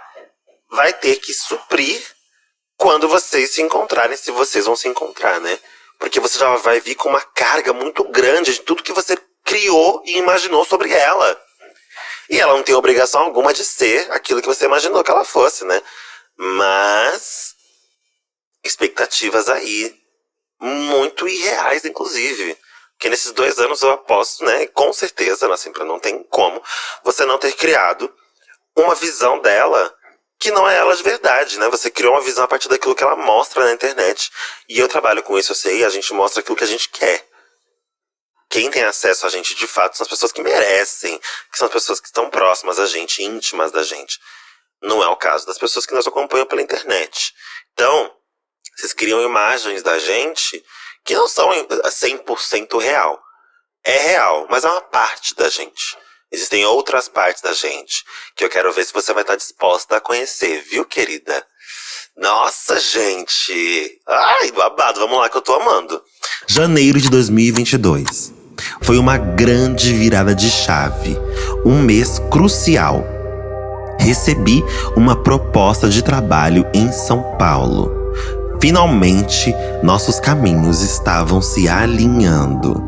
vai 0.70 0.92
ter 0.92 1.16
que 1.16 1.32
suprir 1.32 2.02
quando 2.76 3.08
vocês 3.08 3.54
se 3.54 3.62
encontrarem, 3.62 4.16
se 4.16 4.30
vocês 4.30 4.66
vão 4.66 4.76
se 4.76 4.88
encontrar, 4.88 5.40
né? 5.40 5.58
Porque 5.98 6.20
você 6.20 6.38
já 6.38 6.54
vai 6.56 6.80
vir 6.80 6.96
com 6.96 7.08
uma 7.08 7.20
carga 7.20 7.72
muito 7.72 8.04
grande 8.04 8.52
de 8.52 8.60
tudo 8.60 8.82
que 8.82 8.92
você 8.92 9.16
criou 9.44 10.02
e 10.04 10.16
imaginou 10.16 10.64
sobre 10.64 10.92
ela. 10.92 11.40
E 12.28 12.40
ela 12.40 12.54
não 12.54 12.62
tem 12.62 12.74
obrigação 12.74 13.22
alguma 13.22 13.52
de 13.52 13.64
ser 13.64 14.10
aquilo 14.10 14.40
que 14.40 14.48
você 14.48 14.64
imaginou 14.64 15.04
que 15.04 15.10
ela 15.10 15.24
fosse, 15.24 15.64
né? 15.64 15.80
Mas. 16.36 17.54
Expectativas 18.62 19.48
aí. 19.48 19.94
Muito 20.60 21.28
irreais, 21.28 21.84
inclusive. 21.84 22.56
Porque 22.92 23.10
nesses 23.10 23.32
dois 23.32 23.58
anos 23.58 23.82
eu 23.82 23.90
aposto, 23.90 24.44
né? 24.44 24.66
Com 24.68 24.92
certeza, 24.92 25.49
né, 25.49 25.56
sempre 25.56 25.84
não 25.84 25.99
tem 26.00 26.23
como 26.25 26.62
você 27.02 27.25
não 27.26 27.38
ter 27.38 27.52
criado 27.52 28.12
uma 28.76 28.94
visão 28.94 29.40
dela 29.40 29.94
que 30.38 30.50
não 30.50 30.68
é 30.68 30.76
ela 30.76 30.97
de 30.97 31.02
verdade, 31.02 31.58
né? 31.58 31.68
Você 31.70 31.90
criou 31.90 32.12
uma 32.14 32.23
visão 32.23 32.44
a 32.44 32.49
partir 32.49 32.68
daquilo 32.68 32.94
que 32.94 33.02
ela 33.02 33.16
mostra 33.16 33.64
na 33.64 33.73
internet. 33.73 34.30
E 34.68 34.78
eu 34.78 34.88
trabalho 34.88 35.23
com 35.23 35.38
isso, 35.38 35.52
eu 35.52 35.56
sei, 35.56 35.84
a 35.84 35.88
gente 35.88 36.12
mostra 36.12 36.40
aquilo 36.40 36.56
que 36.56 36.64
a 36.64 36.66
gente 36.66 36.88
quer. 36.88 37.26
Quem 38.50 38.70
tem 38.70 38.84
acesso 38.84 39.26
a 39.26 39.30
gente 39.30 39.54
de 39.54 39.66
fato 39.66 39.97
são 39.97 40.04
as 40.04 40.10
pessoas 40.10 40.32
que 40.32 40.42
merecem, 40.42 41.18
que 41.50 41.58
são 41.58 41.66
as 41.66 41.73
pessoas 41.73 41.99
que 41.99 42.06
estão 42.06 42.30
próximas 42.30 42.78
a 42.78 42.86
gente, 42.86 43.23
íntimas 43.23 43.73
da 43.73 43.82
gente. 43.82 44.20
Não 44.82 45.02
é 45.02 45.08
o 45.08 45.17
caso 45.17 45.47
das 45.47 45.58
pessoas 45.58 45.87
que 45.87 45.95
nos 45.95 46.06
acompanham 46.06 46.47
pela 46.47 46.63
internet. 46.63 47.32
Então, 47.73 48.13
vocês 48.76 48.93
criam 48.93 49.23
imagens 49.23 49.82
da 49.82 49.99
gente 49.99 50.63
que 51.04 51.15
não 51.15 51.28
são 51.28 51.50
100% 51.50 52.80
real. 52.80 53.21
É 53.84 53.99
real, 53.99 54.47
mas 54.50 54.65
é 54.65 54.69
uma 54.69 54.80
parte 54.80 55.34
da 55.34 55.49
gente. 55.49 55.97
Existem 56.32 56.65
outras 56.65 57.08
partes 57.08 57.43
da 57.43 57.52
gente 57.52 58.02
que 58.34 58.45
eu 58.45 58.49
quero 58.49 58.73
ver 58.73 58.84
se 58.84 58.93
você 58.93 59.13
vai 59.13 59.23
estar 59.23 59.37
disposta 59.37 59.97
a 59.97 60.00
conhecer, 60.00 60.63
viu, 60.63 60.84
querida? 60.84 61.47
Nossa, 62.17 62.80
gente! 62.80 64.00
Ai, 64.06 64.50
babado, 64.52 65.00
vamos 65.00 65.19
lá 65.19 65.28
que 65.28 65.37
eu 65.37 65.43
tô 65.43 65.54
amando. 65.54 66.02
Janeiro 66.47 67.00
de 67.00 67.10
2022. 67.10 68.32
Foi 68.82 68.99
uma 68.99 69.19
grande 69.19 69.93
virada 69.93 70.34
de 70.34 70.50
chave. 70.50 71.17
Um 71.65 71.80
mês 71.80 72.19
crucial. 72.30 73.13
Recebi 74.04 74.62
uma 74.95 75.17
proposta 75.17 75.88
de 75.88 76.02
trabalho 76.02 76.67
em 76.75 76.93
São 76.93 77.23
Paulo. 77.38 77.90
Finalmente, 78.60 79.54
nossos 79.82 80.21
caminhos 80.21 80.82
estavam 80.82 81.40
se 81.40 81.67
alinhando. 81.71 82.84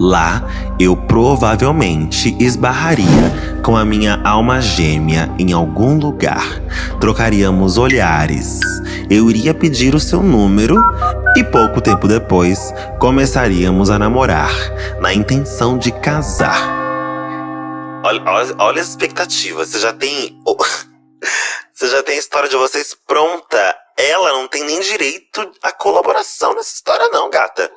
Lá, 0.00 0.42
eu 0.80 0.96
provavelmente 0.96 2.34
esbarraria 2.40 3.60
com 3.62 3.76
a 3.76 3.84
minha 3.84 4.18
alma 4.24 4.62
gêmea 4.62 5.30
em 5.38 5.52
algum 5.52 5.98
lugar. 5.98 6.58
Trocaríamos 6.98 7.76
olhares. 7.76 8.60
Eu 9.10 9.28
iria 9.28 9.52
pedir 9.52 9.94
o 9.94 10.00
seu 10.00 10.22
número 10.22 10.82
e 11.36 11.44
pouco 11.44 11.82
tempo 11.82 12.08
depois 12.08 12.72
começaríamos 12.98 13.90
a 13.90 13.98
namorar, 13.98 14.54
na 15.02 15.12
intenção 15.12 15.76
de 15.76 15.92
casar. 15.92 16.83
Olha, 18.04 18.22
olha, 18.58 18.82
as 18.82 18.88
expectativas. 18.88 19.70
Você 19.70 19.78
já 19.78 19.90
tem. 19.90 20.38
Você 21.72 21.88
já 21.88 22.02
tem 22.02 22.16
a 22.16 22.18
história 22.20 22.48
de 22.50 22.56
vocês 22.56 22.94
pronta. 23.06 23.76
Ela 23.96 24.32
não 24.32 24.46
tem 24.46 24.62
nem 24.62 24.78
direito 24.80 25.50
à 25.62 25.72
colaboração 25.72 26.54
nessa 26.54 26.74
história, 26.74 27.08
não, 27.08 27.30
gata. 27.30 27.72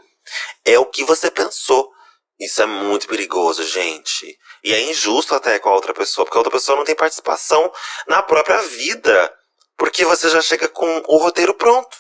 É 0.66 0.78
o 0.78 0.86
que 0.86 1.04
você 1.04 1.32
pensou. 1.32 1.90
Isso 2.40 2.62
é 2.62 2.66
muito 2.66 3.08
perigoso, 3.08 3.64
gente. 3.64 4.38
E 4.64 4.72
é 4.72 4.82
injusto 4.82 5.34
até 5.34 5.58
com 5.58 5.70
a 5.70 5.74
outra 5.74 5.94
pessoa, 5.96 6.26
porque 6.26 6.38
a 6.38 6.42
outra 6.42 6.52
pessoa 6.52 6.78
não 6.78 6.84
tem 6.84 6.94
participação 6.94 7.72
na 8.08 8.22
própria 8.22 8.62
vida. 8.64 9.34
Porque 9.78 10.06
você 10.06 10.30
já 10.30 10.42
chega 10.42 10.68
com 10.68 11.04
o 11.08 11.18
roteiro 11.18 11.56
pronto. 11.56 11.98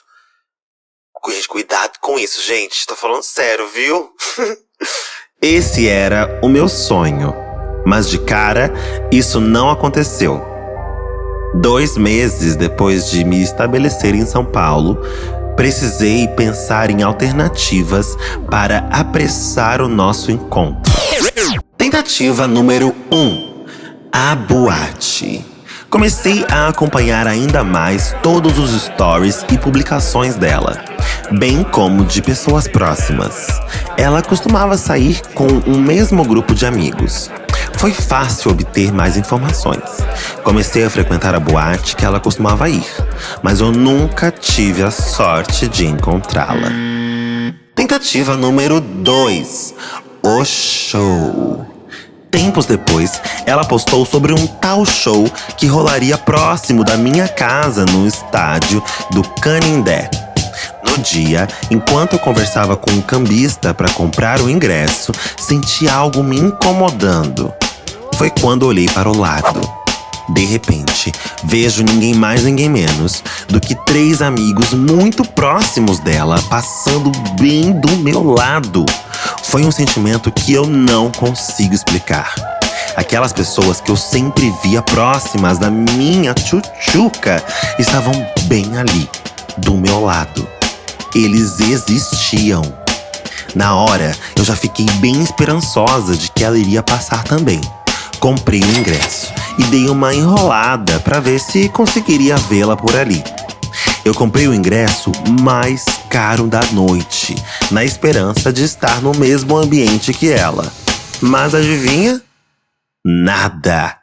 Gente, 1.29 1.47
cuidado 1.47 1.97
com 1.99 2.19
isso, 2.19 2.41
gente. 2.41 2.85
Tô 2.85 2.95
falando 2.95 3.23
sério, 3.23 3.67
viu? 3.69 4.13
Esse 5.41 5.87
era 5.87 6.39
o 6.43 6.49
meu 6.49 6.69
sonho. 6.69 7.46
Mas 7.87 8.09
de 8.09 8.17
cara, 8.17 8.73
isso 9.09 9.39
não 9.39 9.69
aconteceu. 9.69 10.45
Dois 11.55 11.97
meses 11.97 12.57
depois 12.57 13.09
de 13.09 13.23
me 13.23 13.41
estabelecer 13.41 14.13
em 14.13 14.25
São 14.25 14.43
Paulo, 14.43 14.99
precisei 15.55 16.27
pensar 16.27 16.89
em 16.89 17.01
alternativas 17.01 18.17
para 18.51 18.79
apressar 18.91 19.81
o 19.81 19.87
nosso 19.87 20.33
encontro. 20.33 20.91
Tentativa 21.77 22.45
número 22.45 22.93
1: 23.09 23.17
um, 23.17 23.65
a 24.11 24.35
boate. 24.35 25.45
Comecei 25.89 26.45
a 26.51 26.67
acompanhar 26.67 27.25
ainda 27.25 27.63
mais 27.63 28.13
todos 28.21 28.59
os 28.59 28.81
stories 28.81 29.45
e 29.49 29.57
publicações 29.57 30.35
dela, 30.35 30.77
bem 31.31 31.63
como 31.63 32.03
de 32.03 32.21
pessoas 32.21 32.67
próximas. 32.67 33.47
Ela 33.95 34.21
costumava 34.21 34.77
sair 34.77 35.21
com 35.33 35.47
o 35.47 35.77
mesmo 35.77 36.25
grupo 36.25 36.53
de 36.53 36.65
amigos. 36.65 37.31
Foi 37.77 37.93
fácil 37.93 38.51
obter 38.51 38.91
mais 38.91 39.17
informações. 39.17 39.83
Comecei 40.43 40.83
a 40.83 40.89
frequentar 40.89 41.35
a 41.35 41.39
boate 41.39 41.95
que 41.95 42.03
ela 42.03 42.19
costumava 42.19 42.67
ir, 42.67 42.85
mas 43.43 43.59
eu 43.59 43.71
nunca 43.71 44.31
tive 44.31 44.81
a 44.81 44.89
sorte 44.89 45.67
de 45.67 45.85
encontrá-la. 45.85 46.71
Tentativa 47.75 48.35
número 48.35 48.81
2: 48.81 49.75
o 50.23 50.43
show. 50.43 51.65
Tempos 52.31 52.65
depois, 52.65 53.21
ela 53.45 53.63
postou 53.63 54.05
sobre 54.05 54.33
um 54.33 54.47
tal 54.47 54.83
show 54.83 55.29
que 55.55 55.67
rolaria 55.67 56.17
próximo 56.17 56.83
da 56.83 56.97
minha 56.97 57.27
casa 57.27 57.85
no 57.85 58.07
estádio 58.07 58.83
do 59.11 59.23
Canindé. 59.39 60.09
No 60.83 60.97
dia, 60.97 61.47
enquanto 61.69 62.13
eu 62.13 62.19
conversava 62.19 62.75
com 62.75 62.91
um 62.91 63.01
cambista 63.01 63.73
para 63.73 63.89
comprar 63.91 64.41
o 64.41 64.49
ingresso, 64.49 65.11
senti 65.37 65.87
algo 65.87 66.23
me 66.23 66.37
incomodando. 66.37 67.53
Foi 68.17 68.31
quando 68.31 68.63
olhei 68.63 68.87
para 68.87 69.07
o 69.07 69.15
lado. 69.15 69.61
De 70.29 70.43
repente, 70.43 71.11
vejo 71.43 71.83
ninguém 71.83 72.15
mais, 72.15 72.43
ninguém 72.43 72.67
menos 72.67 73.23
do 73.47 73.61
que 73.61 73.75
três 73.85 74.23
amigos 74.23 74.73
muito 74.73 75.23
próximos 75.23 75.99
dela 75.99 76.41
passando 76.49 77.11
bem 77.39 77.79
do 77.79 77.95
meu 77.97 78.23
lado. 78.23 78.83
Foi 79.43 79.63
um 79.63 79.71
sentimento 79.71 80.31
que 80.31 80.51
eu 80.51 80.65
não 80.65 81.11
consigo 81.11 81.75
explicar. 81.75 82.33
Aquelas 82.95 83.31
pessoas 83.31 83.79
que 83.79 83.91
eu 83.91 83.95
sempre 83.95 84.51
via 84.63 84.81
próximas 84.81 85.59
da 85.59 85.69
minha 85.69 86.33
tchutchuca 86.33 87.43
estavam 87.77 88.13
bem 88.45 88.79
ali, 88.79 89.07
do 89.59 89.75
meu 89.75 90.03
lado. 90.03 90.47
Eles 91.13 91.59
existiam. 91.59 92.63
Na 93.53 93.75
hora, 93.75 94.11
eu 94.35 94.43
já 94.43 94.55
fiquei 94.55 94.87
bem 94.99 95.21
esperançosa 95.21 96.17
de 96.17 96.31
que 96.31 96.43
ela 96.43 96.57
iria 96.57 96.81
passar 96.81 97.23
também. 97.23 97.61
Comprei 98.19 98.59
o 98.59 98.77
ingresso 98.77 99.31
e 99.59 99.63
dei 99.65 99.89
uma 99.89 100.13
enrolada 100.13 100.99
para 100.99 101.19
ver 101.19 101.39
se 101.39 101.69
conseguiria 101.69 102.35
vê-la 102.35 102.75
por 102.75 102.95
ali. 102.95 103.23
Eu 104.03 104.13
comprei 104.13 104.47
o 104.47 104.53
ingresso 104.53 105.11
mais 105.41 105.85
caro 106.09 106.47
da 106.47 106.61
noite, 106.71 107.35
na 107.71 107.83
esperança 107.83 108.51
de 108.51 108.63
estar 108.63 109.01
no 109.01 109.11
mesmo 109.13 109.55
ambiente 109.55 110.13
que 110.13 110.31
ela. 110.31 110.71
Mas 111.21 111.53
adivinha? 111.53 112.21
Nada. 113.05 113.97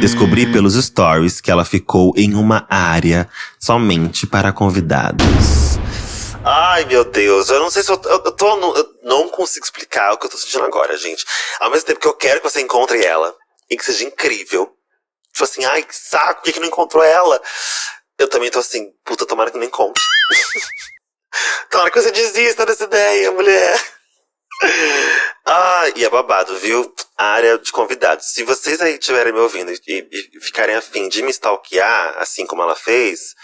Descobri 0.00 0.50
pelos 0.50 0.74
stories 0.74 1.40
que 1.40 1.50
ela 1.50 1.64
ficou 1.64 2.12
em 2.16 2.34
uma 2.34 2.66
área 2.68 3.28
somente 3.60 4.26
para 4.26 4.52
convidados. 4.52 5.78
Ai, 6.44 6.84
meu 6.86 7.04
Deus, 7.04 7.48
eu 7.48 7.60
não 7.60 7.70
sei 7.70 7.84
se 7.84 7.92
eu, 7.92 8.00
eu, 8.04 8.22
eu 8.24 8.32
tô. 8.32 8.74
Eu 8.74 8.86
não 9.04 9.28
consigo 9.28 9.64
explicar 9.64 10.12
o 10.12 10.18
que 10.18 10.26
eu 10.26 10.30
tô 10.30 10.36
sentindo 10.36 10.64
agora, 10.64 10.96
gente. 10.96 11.24
Ao 11.60 11.70
mesmo 11.70 11.86
tempo 11.86 12.00
que 12.00 12.08
eu 12.08 12.14
quero 12.14 12.40
que 12.40 12.50
você 12.50 12.60
encontre 12.60 13.04
ela 13.04 13.32
e 13.72 13.76
que 13.76 13.84
seja 13.84 14.04
incrível. 14.04 14.76
Tipo 15.32 15.44
assim, 15.44 15.64
ai, 15.64 15.82
que 15.82 15.96
saco, 15.96 16.36
por 16.36 16.42
que, 16.44 16.52
que 16.52 16.60
não 16.60 16.68
encontrou 16.68 17.02
ela? 17.02 17.40
Eu 18.18 18.28
também 18.28 18.50
tô 18.50 18.58
assim, 18.58 18.92
puta, 19.02 19.24
tomara 19.24 19.50
que 19.50 19.56
não 19.56 19.64
encontre. 19.64 20.02
tomara 21.70 21.90
que 21.90 22.00
você 22.00 22.12
desista 22.12 22.66
dessa 22.66 22.84
ideia, 22.84 23.32
mulher. 23.32 23.82
Ah, 25.46 25.84
e 25.96 26.04
é 26.04 26.10
babado, 26.10 26.56
viu? 26.58 26.94
Área 27.16 27.58
de 27.58 27.72
convidados. 27.72 28.26
Se 28.26 28.44
vocês 28.44 28.80
aí 28.82 28.94
estiverem 28.94 29.32
me 29.32 29.40
ouvindo 29.40 29.72
e, 29.72 29.80
e, 29.88 30.40
ficarem 30.40 30.76
afim 30.76 31.08
de 31.08 31.22
me 31.22 31.30
stalkear, 31.30 32.16
assim 32.18 32.46
como 32.46 32.62
ela 32.62 32.76
fez, 32.76 33.34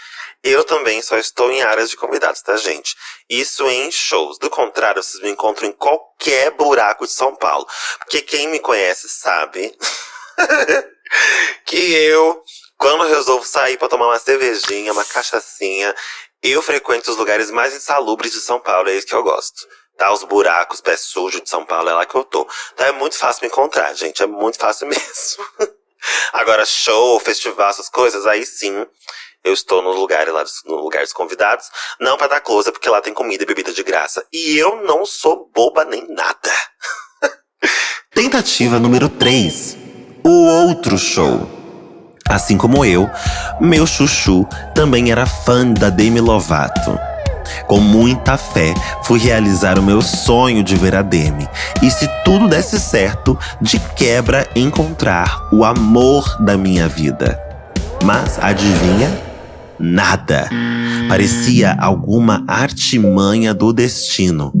eu 0.43 0.63
também 0.63 1.01
só 1.01 1.17
estou 1.17 1.51
em 1.51 1.63
áreas 1.63 1.89
de 1.89 1.97
convidados, 1.97 2.41
tá, 2.41 2.55
gente? 2.55 2.95
Isso 3.27 3.67
em 3.67 3.91
shows. 3.91 4.37
Do 4.37 4.49
contrário, 4.49 5.01
vocês 5.01 5.21
me 5.23 5.31
encontram 5.31 5.67
em 5.67 5.73
qualquer 5.73 6.51
buraco 6.51 7.05
de 7.05 7.11
São 7.11 7.35
Paulo. 7.35 7.67
Porque 7.97 8.21
quem 8.21 8.47
me 8.47 8.59
conhece 8.59 9.09
sabe 9.09 9.75
que 11.65 11.77
eu, 11.77 12.43
quando 12.77 13.03
resolvo 13.07 13.45
sair 13.45 13.77
para 13.77 13.89
tomar 13.89 14.07
uma 14.07 14.19
cervejinha, 14.19 14.93
uma 14.93 15.05
cachaçinha, 15.05 15.95
eu 16.41 16.61
frequento 16.61 17.11
os 17.11 17.17
lugares 17.17 17.51
mais 17.51 17.75
insalubres 17.75 18.31
de 18.31 18.39
São 18.39 18.59
Paulo, 18.59 18.89
é 18.89 18.95
isso 18.95 19.07
que 19.07 19.15
eu 19.15 19.23
gosto. 19.23 19.67
Tá, 19.97 20.13
os 20.13 20.23
buracos, 20.23 20.79
pé 20.79 20.95
sujo 20.95 21.41
de 21.41 21.49
São 21.49 21.65
Paulo, 21.65 21.89
é 21.89 21.93
lá 21.93 22.05
que 22.05 22.15
eu 22.15 22.23
tô. 22.23 22.47
Então 22.73 22.87
é 22.87 22.91
muito 22.93 23.17
fácil 23.17 23.41
me 23.41 23.47
encontrar, 23.47 23.93
gente, 23.93 24.23
é 24.23 24.27
muito 24.27 24.57
fácil 24.57 24.87
mesmo. 24.89 25.45
Agora, 26.31 26.65
show, 26.65 27.19
festival, 27.19 27.69
essas 27.69 27.89
coisas, 27.89 28.25
aí 28.25 28.45
sim, 28.45 28.85
eu 29.43 29.53
estou 29.53 29.81
no 29.81 29.91
lugar 29.91 30.27
lá, 30.29 30.45
no 30.65 30.75
lugar 30.77 31.03
dos 31.03 31.11
convidados. 31.11 31.69
Não 31.99 32.17
para 32.17 32.27
dar 32.27 32.41
close, 32.41 32.71
porque 32.71 32.89
lá 32.89 33.01
tem 33.01 33.13
comida 33.13 33.43
e 33.43 33.45
bebida 33.45 33.73
de 33.73 33.83
graça. 33.83 34.25
E 34.31 34.57
eu 34.57 34.83
não 34.83 35.05
sou 35.05 35.49
boba 35.53 35.83
nem 35.83 36.07
nada. 36.07 36.53
Tentativa 38.11 38.79
número 38.79 39.09
3 39.09 39.78
o 40.23 40.29
outro 40.29 40.97
show. 40.97 41.47
Assim 42.29 42.57
como 42.57 42.85
eu, 42.85 43.09
meu 43.59 43.87
chuchu 43.87 44.45
também 44.75 45.11
era 45.11 45.25
fã 45.25 45.71
da 45.71 45.89
Demi 45.89 46.19
Lovato. 46.19 46.97
Com 47.65 47.79
muita 47.79 48.37
fé, 48.37 48.73
fui 49.03 49.19
realizar 49.19 49.79
o 49.79 49.83
meu 49.83 50.01
sonho 50.01 50.63
de 50.63 50.75
ver 50.75 50.95
a 50.95 51.01
Demi. 51.01 51.47
E 51.81 51.89
se 51.89 52.07
tudo 52.23 52.47
desse 52.47 52.79
certo, 52.79 53.37
de 53.59 53.79
quebra 53.95 54.47
encontrar 54.55 55.47
o 55.51 55.65
amor 55.65 56.37
da 56.39 56.55
minha 56.55 56.87
vida. 56.87 57.39
Mas 58.03 58.37
adivinha? 58.39 59.09
Nada. 59.79 60.49
Parecia 61.07 61.75
alguma 61.79 62.43
artimanha 62.47 63.53
do 63.53 63.73
destino. 63.73 64.51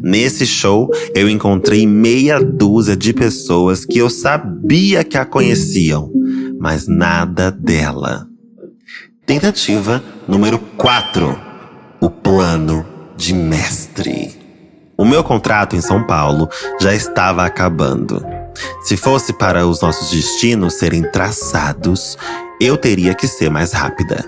Nesse 0.00 0.46
show, 0.46 0.90
eu 1.14 1.28
encontrei 1.28 1.86
meia 1.86 2.40
dúzia 2.40 2.96
de 2.96 3.12
pessoas 3.12 3.84
que 3.84 3.98
eu 3.98 4.10
sabia 4.10 5.04
que 5.04 5.16
a 5.16 5.24
conheciam, 5.24 6.10
mas 6.58 6.86
nada 6.86 7.50
dela. 7.50 8.26
Tentativa 9.26 10.02
número 10.28 10.58
4: 10.76 11.38
O 12.00 12.10
plano 12.10 12.84
de 13.16 13.32
mestre. 13.34 14.32
O 14.96 15.04
meu 15.04 15.24
contrato 15.24 15.74
em 15.74 15.80
São 15.80 16.06
Paulo 16.06 16.48
já 16.80 16.94
estava 16.94 17.44
acabando. 17.44 18.24
Se 18.82 18.96
fosse 18.96 19.32
para 19.32 19.66
os 19.66 19.80
nossos 19.80 20.10
destinos 20.10 20.74
serem 20.74 21.02
traçados, 21.10 22.16
eu 22.60 22.76
teria 22.76 23.14
que 23.14 23.26
ser 23.26 23.50
mais 23.50 23.72
rápida. 23.72 24.24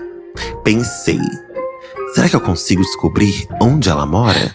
Pensei, 0.63 1.19
será 2.13 2.27
que 2.27 2.35
eu 2.35 2.41
consigo 2.41 2.81
descobrir 2.81 3.47
onde 3.61 3.89
ela 3.89 4.05
mora? 4.05 4.53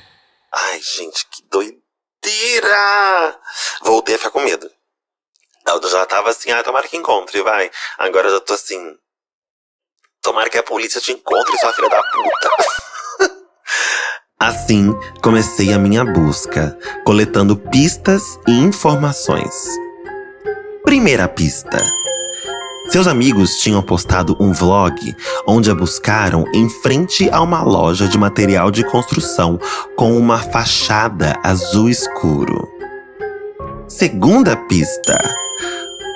Ai, 0.55 0.81
gente, 0.83 1.27
que 1.31 1.43
doideira! 1.51 3.41
Voltei 3.83 4.15
a 4.17 4.19
ficar 4.19 4.31
com 4.31 4.41
medo. 4.41 4.71
Eu 5.67 5.89
já 5.89 6.05
tava 6.05 6.31
assim, 6.31 6.51
ah, 6.51 6.63
tomara 6.63 6.87
que 6.89 6.97
encontre, 6.97 7.41
vai. 7.43 7.71
Agora 7.99 8.29
eu 8.29 8.35
já 8.35 8.41
tô 8.41 8.53
assim. 8.55 8.97
Tomara 10.21 10.51
que 10.51 10.59
a 10.59 10.63
polícia 10.63 11.01
te 11.01 11.13
encontre, 11.13 11.59
sua 11.59 11.73
filha 11.73 11.89
da 11.89 12.03
puta. 12.03 12.51
assim, 14.39 14.93
comecei 15.23 15.73
a 15.73 15.79
minha 15.79 16.05
busca, 16.05 16.79
coletando 17.05 17.57
pistas 17.57 18.39
e 18.47 18.53
informações. 18.53 19.67
Primeira 20.85 21.29
pista. 21.29 21.79
Seus 22.93 23.07
amigos 23.07 23.57
tinham 23.57 23.81
postado 23.81 24.37
um 24.39 24.53
vlog 24.53 25.17
onde 25.47 25.71
a 25.71 25.75
buscaram 25.75 26.45
em 26.55 26.69
frente 26.69 27.27
a 27.31 27.41
uma 27.41 27.63
loja 27.63 28.07
de 28.07 28.19
material 28.19 28.71
de 28.71 28.85
construção 28.85 29.59
com 29.97 30.15
uma 30.15 30.37
fachada 30.37 31.41
azul 31.43 31.89
escuro. 31.89 32.69
Segunda 33.89 34.55
pista. 34.55 35.19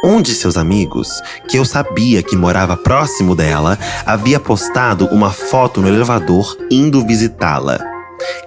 Um 0.04 0.20
de 0.20 0.34
seus 0.34 0.58
amigos, 0.58 1.08
que 1.48 1.56
eu 1.56 1.64
sabia 1.64 2.22
que 2.22 2.36
morava 2.36 2.76
próximo 2.76 3.34
dela, 3.34 3.78
havia 4.04 4.38
postado 4.38 5.06
uma 5.06 5.30
foto 5.30 5.80
no 5.80 5.88
elevador 5.88 6.58
indo 6.70 7.06
visitá-la. 7.06 7.95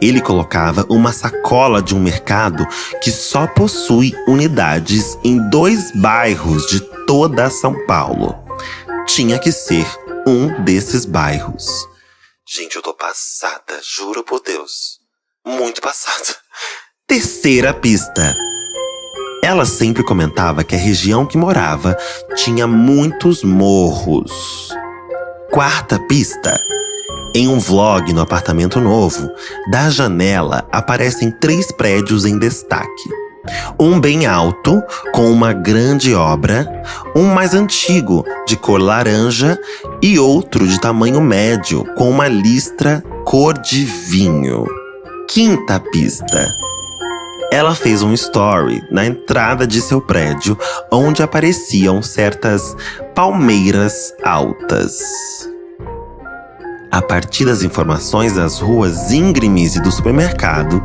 Ele 0.01 0.21
colocava 0.21 0.85
uma 0.89 1.11
sacola 1.11 1.81
de 1.81 1.95
um 1.95 1.99
mercado 1.99 2.65
que 3.01 3.11
só 3.11 3.47
possui 3.47 4.13
unidades 4.27 5.17
em 5.23 5.49
dois 5.49 5.91
bairros 5.91 6.65
de 6.67 6.79
toda 7.05 7.49
São 7.49 7.85
Paulo. 7.85 8.35
Tinha 9.07 9.39
que 9.39 9.51
ser 9.51 9.85
um 10.27 10.63
desses 10.63 11.05
bairros. 11.05 11.65
Gente, 12.47 12.75
eu 12.75 12.81
tô 12.81 12.93
passada, 12.93 13.79
juro 13.81 14.23
por 14.23 14.41
Deus. 14.41 14.99
Muito 15.45 15.81
passada. 15.81 16.35
Terceira 17.07 17.73
pista. 17.73 18.35
Ela 19.43 19.65
sempre 19.65 20.03
comentava 20.03 20.63
que 20.63 20.75
a 20.75 20.77
região 20.77 21.25
que 21.25 21.37
morava 21.37 21.97
tinha 22.35 22.67
muitos 22.67 23.43
morros. 23.43 24.69
Quarta 25.51 25.99
pista. 26.07 26.59
Em 27.39 27.47
um 27.47 27.57
vlog 27.57 28.11
no 28.11 28.19
apartamento 28.19 28.81
novo, 28.81 29.31
da 29.71 29.89
janela 29.89 30.67
aparecem 30.73 31.31
três 31.31 31.71
prédios 31.71 32.25
em 32.25 32.37
destaque. 32.37 33.09
Um 33.79 33.97
bem 33.97 34.25
alto, 34.25 34.83
com 35.13 35.31
uma 35.31 35.53
grande 35.53 36.13
obra, 36.13 36.67
um 37.15 37.27
mais 37.33 37.53
antigo, 37.53 38.25
de 38.45 38.57
cor 38.57 38.81
laranja, 38.81 39.57
e 40.01 40.19
outro 40.19 40.67
de 40.67 40.81
tamanho 40.81 41.21
médio, 41.21 41.85
com 41.95 42.09
uma 42.09 42.27
listra 42.27 43.01
cor 43.23 43.57
de 43.57 43.85
vinho. 43.85 44.65
Quinta 45.29 45.79
pista. 45.79 46.45
Ela 47.53 47.73
fez 47.73 48.03
um 48.03 48.13
story 48.15 48.83
na 48.91 49.05
entrada 49.05 49.65
de 49.65 49.79
seu 49.79 50.01
prédio, 50.01 50.57
onde 50.91 51.23
apareciam 51.23 52.01
certas 52.01 52.75
palmeiras 53.15 54.13
altas. 54.25 54.99
A 56.91 57.03
partir 57.03 57.45
das 57.45 57.61
informações 57.61 58.33
das 58.33 58.59
ruas 58.59 59.11
íngremes 59.11 59.75
e 59.75 59.81
do 59.81 59.91
supermercado, 59.91 60.81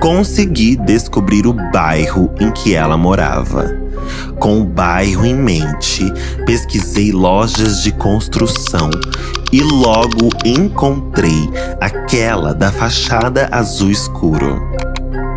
consegui 0.00 0.76
descobrir 0.76 1.46
o 1.46 1.52
bairro 1.52 2.34
em 2.40 2.50
que 2.50 2.74
ela 2.74 2.96
morava. 2.96 3.70
Com 4.40 4.62
o 4.62 4.64
bairro 4.64 5.26
em 5.26 5.34
mente, 5.34 6.10
pesquisei 6.46 7.12
lojas 7.12 7.82
de 7.82 7.92
construção 7.92 8.90
e 9.52 9.60
logo 9.62 10.30
encontrei 10.44 11.50
aquela 11.80 12.54
da 12.54 12.72
fachada 12.72 13.48
azul 13.52 13.90
escuro. 13.90 14.58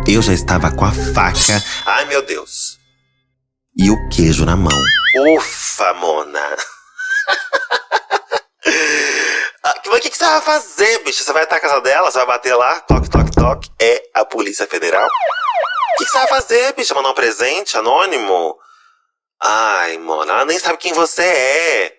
Eu 0.08 0.22
já 0.22 0.32
estava 0.32 0.70
com 0.70 0.84
a 0.84 0.92
faca. 0.92 1.62
Ai 1.84 2.06
meu 2.06 2.24
Deus! 2.24 2.78
E 3.76 3.90
o 3.90 4.08
queijo 4.08 4.46
na 4.46 4.56
mão. 4.56 4.72
Ufa, 5.36 5.92
Mona! 5.94 6.56
o 9.86 10.00
que, 10.00 10.10
que, 10.10 10.16
você 10.16 10.24
vai 10.24 10.40
fazer, 10.40 10.98
bicho? 11.00 11.24
Você 11.24 11.32
vai 11.32 11.42
até 11.42 11.56
a 11.56 11.60
casa 11.60 11.80
dela? 11.80 12.10
Você 12.10 12.18
vai 12.18 12.26
bater 12.26 12.54
lá? 12.54 12.80
Toque, 12.80 13.10
toque, 13.10 13.30
toque. 13.32 13.70
É 13.80 14.08
a 14.14 14.24
Polícia 14.24 14.66
Federal? 14.66 15.06
O 15.06 15.98
que, 15.98 16.04
que, 16.04 16.10
você 16.10 16.18
vai 16.18 16.28
fazer, 16.28 16.72
bicho? 16.74 16.94
Mandar 16.94 17.10
um 17.10 17.14
presente 17.14 17.76
anônimo? 17.76 18.58
Ai, 19.40 19.98
Mona, 19.98 20.32
ela 20.32 20.44
nem 20.44 20.58
sabe 20.58 20.78
quem 20.78 20.92
você 20.92 21.22
é. 21.22 21.96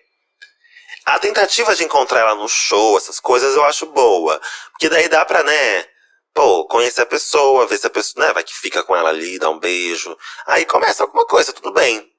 A 1.06 1.18
tentativa 1.18 1.74
de 1.74 1.84
encontrar 1.84 2.20
ela 2.20 2.34
no 2.34 2.48
show, 2.48 2.96
essas 2.96 3.18
coisas, 3.20 3.54
eu 3.54 3.64
acho 3.64 3.86
boa. 3.86 4.40
Porque 4.72 4.88
daí 4.88 5.08
dá 5.08 5.24
pra, 5.24 5.42
né? 5.42 5.86
Pô, 6.34 6.66
conhecer 6.66 7.02
a 7.02 7.06
pessoa, 7.06 7.66
ver 7.66 7.78
se 7.78 7.86
a 7.86 7.90
pessoa, 7.90 8.26
né? 8.26 8.32
Vai 8.32 8.44
que 8.44 8.54
fica 8.54 8.82
com 8.82 8.94
ela 8.94 9.08
ali, 9.08 9.38
dá 9.38 9.50
um 9.50 9.58
beijo. 9.58 10.16
Aí 10.46 10.64
começa 10.64 11.02
alguma 11.02 11.26
coisa, 11.26 11.52
tudo 11.52 11.72
bem. 11.72 12.12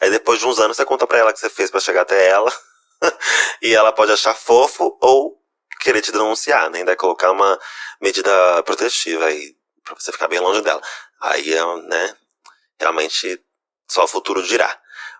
Aí 0.00 0.10
depois 0.10 0.38
de 0.38 0.46
uns 0.46 0.58
anos 0.58 0.76
você 0.76 0.84
conta 0.84 1.06
pra 1.06 1.18
ela 1.18 1.32
que 1.32 1.38
você 1.38 1.50
fez 1.50 1.70
para 1.70 1.80
chegar 1.80 2.02
até 2.02 2.28
ela. 2.28 2.52
e 3.62 3.74
ela 3.74 3.92
pode 3.92 4.12
achar 4.12 4.34
fofo 4.34 4.96
ou 5.00 5.40
querer 5.80 6.02
te 6.02 6.12
denunciar, 6.12 6.70
né? 6.70 6.78
Ainda 6.78 6.96
colocar 6.96 7.30
uma 7.30 7.58
medida 8.00 8.62
protetiva 8.62 9.26
aí, 9.26 9.54
pra 9.84 9.94
você 9.94 10.12
ficar 10.12 10.28
bem 10.28 10.38
longe 10.38 10.62
dela. 10.62 10.80
Aí, 11.20 11.52
é, 11.52 11.76
né? 11.82 12.16
Realmente, 12.78 13.40
só 13.90 14.04
o 14.04 14.08
futuro 14.08 14.42
dirá. 14.42 14.78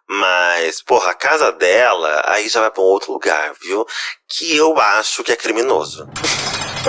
Mas, 0.08 0.82
porra, 0.82 1.12
a 1.12 1.14
casa 1.14 1.52
dela, 1.52 2.22
aí 2.26 2.48
já 2.48 2.60
vai 2.60 2.70
pra 2.70 2.82
um 2.82 2.86
outro 2.86 3.12
lugar, 3.12 3.54
viu? 3.60 3.86
Que 4.28 4.56
eu 4.56 4.78
acho 4.78 5.22
que 5.22 5.32
é 5.32 5.36
criminoso. 5.36 6.08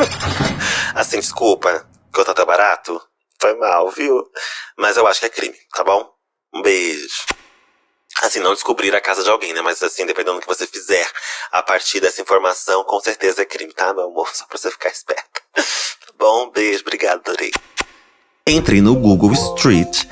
assim, 0.96 1.20
desculpa, 1.20 1.88
que 2.12 2.20
eu 2.20 2.26
tô 2.26 2.46
barato. 2.46 3.02
Foi 3.40 3.56
mal, 3.56 3.90
viu? 3.92 4.24
Mas 4.78 4.98
eu 4.98 5.06
acho 5.08 5.20
que 5.20 5.26
é 5.28 5.30
crime, 5.30 5.58
tá 5.74 5.84
bom? 5.84 6.12
Um 6.54 6.62
beijo. 6.62 7.26
Assim, 8.22 8.40
não 8.40 8.54
descobrir 8.54 8.94
a 8.96 9.02
casa 9.02 9.24
de 9.24 9.30
alguém, 9.30 9.54
né? 9.54 9.62
Mas 9.62 9.82
assim, 9.82 10.06
dependendo 10.06 10.38
do 10.38 10.42
que 10.42 10.48
você 10.48 10.68
fizer 10.68 11.08
a 11.52 11.64
partir 11.64 12.00
dessa 12.00 12.22
informação, 12.22 12.84
com 12.84 13.00
certeza 13.00 13.42
é 13.42 13.46
crime, 13.46 13.74
tá, 13.74 13.94
meu 13.94 14.06
amor? 14.06 14.30
Só 14.34 14.46
pra 14.46 14.58
você 14.58 14.70
ficar 14.70 14.90
esperto. 14.90 15.42
Tá 16.02 16.14
bom? 16.18 16.50
Beijo, 16.50 16.82
obrigado, 16.82 17.20
adorei. 17.20 17.52
Entrei 18.48 18.82
no 18.82 18.96
Google 18.96 19.34
Street 19.34 20.04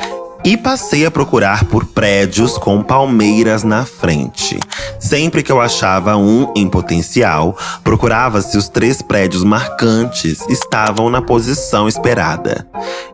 e 0.46 0.56
passei 0.56 1.06
a 1.06 1.12
procurar 1.12 1.66
por 1.66 1.86
prédios 1.86 2.58
com 2.58 2.84
palmeiras 2.84 3.64
na 3.64 3.86
frente. 3.86 4.60
Sempre 5.00 5.42
que 5.42 5.52
eu 5.52 5.60
achava 5.60 6.16
um 6.16 6.54
em 6.56 6.70
potencial, 6.70 7.58
procurava 7.84 8.42
se 8.42 8.56
os 8.58 8.70
três 8.70 9.02
prédios 9.02 9.44
marcantes 9.44 10.48
estavam 10.48 11.10
na 11.10 11.22
posição 11.22 11.88
esperada. 11.88 12.68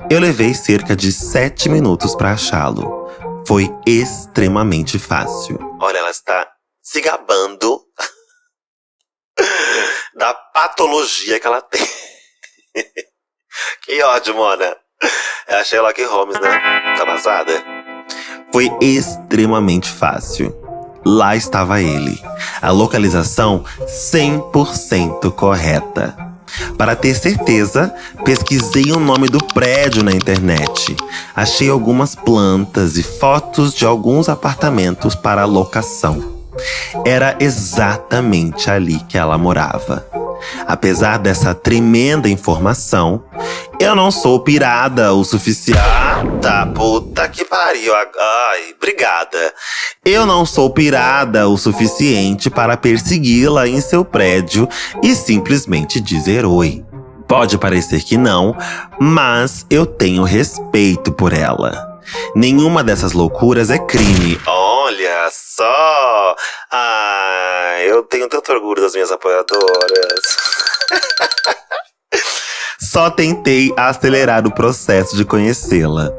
Eu 0.09 0.19
levei 0.19 0.53
cerca 0.53 0.95
de 0.95 1.11
sete 1.11 1.69
minutos 1.69 2.13
para 2.13 2.31
achá-lo 2.31 3.04
foi 3.47 3.69
extremamente 3.85 4.97
fácil. 4.97 5.59
Olha, 5.79 5.99
ela 5.99 6.09
está 6.09 6.47
se 6.81 7.01
gabando 7.01 7.81
da 10.15 10.33
patologia 10.33 11.39
que 11.39 11.47
ela 11.47 11.61
tem. 11.61 11.87
que 13.83 14.01
ódio, 14.03 14.35
Mona. 14.35 14.75
É 15.47 15.55
a 15.57 15.63
Sherlock 15.63 16.03
Holmes, 16.03 16.39
né? 16.39 16.95
Tá 16.97 17.05
passada? 17.05 17.63
Foi 18.51 18.69
extremamente 18.81 19.89
fácil. 19.89 20.55
Lá 21.05 21.35
estava 21.35 21.81
ele. 21.81 22.19
A 22.61 22.71
localização 22.71 23.63
100% 23.85 25.31
correta. 25.35 26.34
Para 26.77 26.95
ter 26.95 27.15
certeza, 27.15 27.93
pesquisei 28.23 28.91
o 28.91 28.99
nome 28.99 29.27
do 29.27 29.43
prédio 29.53 30.03
na 30.03 30.11
internet. 30.11 30.95
Achei 31.35 31.69
algumas 31.69 32.15
plantas 32.15 32.97
e 32.97 33.03
fotos 33.03 33.73
de 33.73 33.85
alguns 33.85 34.29
apartamentos 34.29 35.15
para 35.15 35.45
locação. 35.45 36.35
Era 37.05 37.35
exatamente 37.39 38.69
ali 38.69 38.99
que 39.09 39.17
ela 39.17 39.37
morava. 39.37 40.05
Apesar 40.67 41.17
dessa 41.17 41.53
tremenda 41.53 42.29
informação, 42.29 43.23
eu 43.79 43.95
não 43.95 44.11
sou 44.11 44.39
pirada 44.39 45.13
o 45.13 45.23
suficiente. 45.23 45.79
Ah, 45.79 46.23
tá, 46.41 46.65
puta 46.65 47.27
que 47.27 47.43
pariu. 47.45 47.93
Ai, 47.93 48.73
obrigada. 48.77 49.53
Eu 50.03 50.25
não 50.25 50.45
sou 50.45 50.69
pirada 50.69 51.47
o 51.47 51.57
suficiente 51.57 52.49
para 52.49 52.77
persegui-la 52.77 53.67
em 53.67 53.81
seu 53.81 54.05
prédio 54.05 54.67
e 55.03 55.15
simplesmente 55.15 55.99
dizer 55.99 56.45
oi. 56.45 56.85
Pode 57.27 57.57
parecer 57.57 58.03
que 58.03 58.17
não, 58.17 58.55
mas 58.99 59.65
eu 59.69 59.85
tenho 59.85 60.23
respeito 60.23 61.11
por 61.11 61.33
ela. 61.33 61.95
Nenhuma 62.35 62.83
dessas 62.83 63.13
loucuras 63.13 63.69
é 63.69 63.79
crime. 63.79 64.39
Olha 64.95 65.29
só! 65.29 66.35
Ah, 66.71 67.75
eu 67.85 68.03
tenho 68.03 68.29
tanto 68.29 68.49
orgulho 68.53 68.81
das 68.81 68.93
minhas 68.93 69.11
apoiadoras. 69.11 70.37
Só 72.79 73.09
tentei 73.09 73.73
acelerar 73.75 74.47
o 74.47 74.55
processo 74.55 75.17
de 75.17 75.25
conhecê-la. 75.25 76.13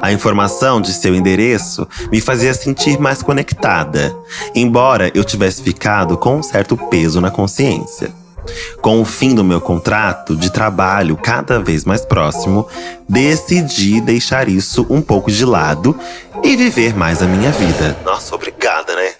A 0.00 0.10
informação 0.10 0.80
de 0.80 0.92
seu 0.92 1.14
endereço 1.14 1.86
me 2.10 2.20
fazia 2.20 2.52
sentir 2.52 2.98
mais 2.98 3.22
conectada, 3.22 4.12
embora 4.56 5.12
eu 5.14 5.22
tivesse 5.22 5.62
ficado 5.62 6.18
com 6.18 6.38
um 6.38 6.42
certo 6.42 6.76
peso 6.76 7.20
na 7.20 7.30
consciência. 7.30 8.12
Com 8.80 9.00
o 9.00 9.04
fim 9.04 9.34
do 9.34 9.44
meu 9.44 9.60
contrato 9.60 10.36
de 10.36 10.52
trabalho 10.52 11.16
cada 11.16 11.58
vez 11.58 11.84
mais 11.84 12.04
próximo, 12.04 12.68
decidi 13.08 14.00
deixar 14.00 14.48
isso 14.48 14.86
um 14.88 15.02
pouco 15.02 15.30
de 15.30 15.44
lado 15.44 15.98
e 16.42 16.56
viver 16.56 16.94
mais 16.94 17.22
a 17.22 17.26
minha 17.26 17.50
vida. 17.50 17.98
Nossa, 18.04 18.34
obrigada, 18.34 18.94
né? 18.94 19.14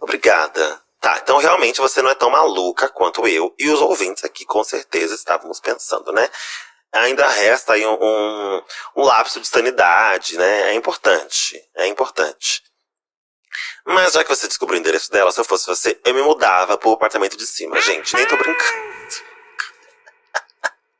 Obrigada. 0.00 0.80
Tá, 1.00 1.20
então 1.22 1.38
realmente 1.38 1.80
você 1.80 2.02
não 2.02 2.10
é 2.10 2.14
tão 2.14 2.30
maluca 2.30 2.88
quanto 2.88 3.26
eu 3.28 3.54
e 3.58 3.70
os 3.70 3.80
ouvintes 3.80 4.24
aqui 4.24 4.44
com 4.44 4.64
certeza 4.64 5.14
estávamos 5.14 5.60
pensando, 5.60 6.10
né? 6.12 6.28
Ainda 6.92 7.28
resta 7.28 7.74
aí 7.74 7.86
um, 7.86 7.98
um, 8.00 8.62
um 8.96 9.04
lapso 9.04 9.40
de 9.40 9.46
sanidade, 9.46 10.36
né? 10.36 10.70
É 10.70 10.74
importante, 10.74 11.62
é 11.76 11.86
importante. 11.86 12.62
Mas 13.84 14.12
já 14.12 14.22
que 14.22 14.30
você 14.30 14.48
descobriu 14.48 14.78
o 14.78 14.80
endereço 14.80 15.10
dela, 15.10 15.30
se 15.32 15.40
eu 15.40 15.44
fosse 15.44 15.66
você, 15.66 16.00
eu 16.04 16.14
me 16.14 16.22
mudava 16.22 16.76
pro 16.76 16.92
apartamento 16.92 17.36
de 17.36 17.46
cima. 17.46 17.80
Gente, 17.80 18.14
nem 18.14 18.26
tô 18.26 18.36
brincando. 18.36 18.86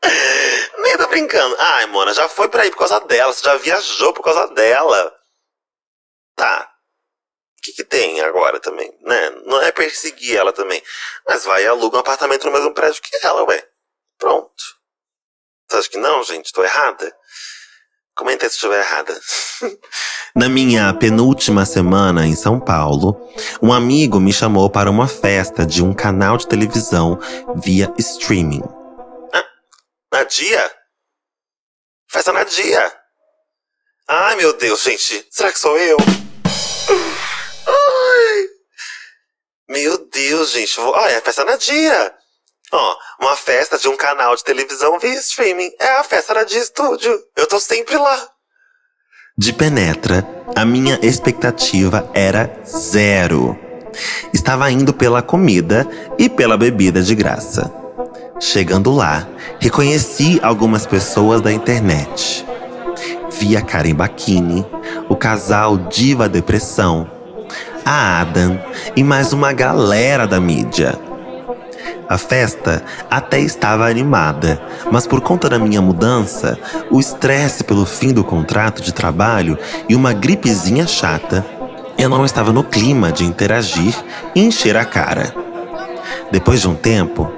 nem 0.79 0.97
tô 0.97 1.07
brincando. 1.09 1.57
Ai, 1.59 1.87
Mona, 1.87 2.15
já 2.15 2.29
foi 2.29 2.49
pra 2.49 2.63
aí 2.63 2.71
por 2.71 2.79
causa 2.79 3.01
dela. 3.01 3.33
Você 3.33 3.45
já 3.45 3.57
viajou 3.57 4.13
por 4.13 4.23
causa 4.23 4.47
dela. 4.49 5.15
Tá. 6.35 6.73
O 7.59 7.63
que, 7.63 7.73
que 7.73 7.85
tem 7.85 8.21
agora 8.21 8.61
também, 8.61 8.97
né? 9.03 9.31
Não 9.45 9.61
é 9.61 9.73
perseguir 9.73 10.37
ela 10.37 10.53
também. 10.53 10.83
Mas 11.27 11.45
vai 11.45 11.65
e 11.65 11.67
aluga 11.67 11.97
um 11.97 12.01
apartamento 12.01 12.45
no 12.47 12.53
mesmo 12.53 12.73
prédio 12.73 13.03
que 13.03 13.27
ela, 13.27 13.43
ué. 13.45 13.69
Pronto. 14.19 14.55
Você 15.69 15.77
acha 15.79 15.91
que 15.91 15.99
não, 15.99 16.23
gente? 16.23 16.53
Tô 16.53 16.63
errada? 16.63 17.13
Comenta 18.17 18.49
se 18.49 18.55
estiver 18.55 18.81
errada. 18.81 19.21
Na 20.35 20.49
minha 20.49 20.93
penúltima 20.95 21.67
semana 21.67 22.27
em 22.27 22.35
São 22.35 22.59
Paulo, 22.59 23.15
um 23.63 23.71
amigo 23.71 24.19
me 24.19 24.33
chamou 24.33 24.71
para 24.71 24.91
uma 24.91 25.07
festa 25.07 25.67
de 25.67 25.85
um 25.85 25.93
canal 25.93 26.39
de 26.39 26.49
televisão 26.49 27.19
via 27.57 27.93
streaming. 27.99 28.63
Ah, 29.35 29.45
na 30.11 30.25
dia? 30.25 30.73
Festa 32.11 32.33
na 32.33 32.45
dia? 32.45 32.93
Ai 34.09 34.37
meu 34.37 34.57
Deus, 34.57 34.83
gente, 34.83 35.27
será 35.31 35.53
que 35.53 35.59
sou 35.59 35.77
eu? 35.77 35.99
Ai. 37.67 38.49
Meu 39.69 39.99
Deus, 40.09 40.53
gente. 40.53 40.81
Olha, 40.81 41.13
é 41.13 41.21
festa 41.21 41.45
na 41.45 41.57
dia. 41.57 42.15
Ó, 42.73 42.97
uma 43.21 43.37
festa 43.37 43.79
de 43.79 43.89
um 43.89 43.97
canal 43.97 44.35
de 44.35 44.45
televisão 44.45 44.99
via 44.99 45.15
streaming. 45.15 45.71
É 45.81 45.99
a 45.99 46.05
festa 46.05 46.35
da 46.35 46.45
Dia 46.45 46.61
Estúdio. 46.61 47.19
Eu 47.37 47.47
tô 47.47 47.61
sempre 47.61 47.97
lá. 47.97 48.29
De 49.39 49.53
penetra, 49.53 50.27
a 50.55 50.65
minha 50.65 50.99
expectativa 51.03 52.11
era 52.15 52.51
zero. 52.67 53.57
Estava 54.33 54.71
indo 54.71 54.93
pela 54.93 55.23
comida 55.23 55.87
e 56.19 56.29
pela 56.29 56.57
bebida 56.57 57.03
de 57.03 57.15
graça. 57.15 57.73
Chegando 58.41 58.93
lá, 58.93 59.27
reconheci 59.61 60.41
algumas 60.43 60.87
pessoas 60.87 61.41
da 61.41 61.53
internet. 61.53 62.45
Vi 63.31 63.57
a 63.57 63.63
Karen 63.63 63.95
Bakini, 63.95 64.67
o 65.09 65.17
casal 65.17 65.77
Diva 65.77 66.29
Depressão, 66.29 67.11
a 67.85 68.21
Adam 68.21 68.59
e 68.97 69.05
mais 69.05 69.33
uma 69.33 69.53
galera 69.53 70.27
da 70.27 70.41
mídia. 70.41 71.06
A 72.09 72.17
festa 72.17 72.85
até 73.11 73.41
estava 73.41 73.89
animada, 73.89 74.63
mas 74.93 75.07
por 75.07 75.21
conta 75.21 75.49
da 75.49 75.59
minha 75.59 75.83
mudança, 75.83 76.59
o 76.91 77.01
estresse 77.01 77.65
pelo 77.65 77.85
fim 77.85 78.13
do 78.13 78.23
contrato 78.23 78.81
de 78.81 78.93
trabalho 78.93 79.59
e 79.89 79.95
uma 79.97 80.13
gripezinha 80.13 80.87
chata, 80.87 81.45
eu 81.99 82.09
não 82.09 82.25
estava 82.25 82.53
no 82.53 82.63
clima 82.63 83.11
de 83.11 83.25
interagir 83.25 83.95
e 84.35 84.41
encher 84.41 84.77
a 84.77 84.85
cara. 84.85 85.35
Depois 86.31 86.61
de 86.61 86.69
um 86.69 86.75
tempo, 86.75 87.31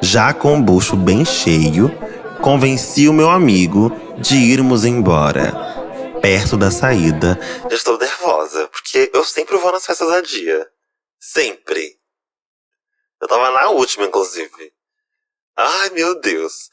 já 0.00 0.32
com 0.32 0.58
o 0.58 0.62
bucho 0.62 0.96
bem 0.96 1.24
cheio, 1.24 1.90
convenci 2.40 3.08
o 3.08 3.12
meu 3.12 3.30
amigo 3.30 3.90
de 4.18 4.36
irmos 4.36 4.84
embora. 4.84 5.52
Perto 6.20 6.56
da 6.56 6.70
saída, 6.70 7.38
já 7.68 7.76
estou 7.76 7.98
nervosa, 7.98 8.68
porque 8.68 9.10
eu 9.12 9.24
sempre 9.24 9.56
vou 9.56 9.72
nas 9.72 9.84
festas 9.84 10.08
a 10.10 10.20
dia. 10.20 10.66
Sempre. 11.18 12.01
Eu 13.22 13.28
tava 13.28 13.52
na 13.52 13.68
última, 13.68 14.04
inclusive. 14.04 14.72
Ai, 15.56 15.90
meu 15.90 16.20
Deus. 16.20 16.68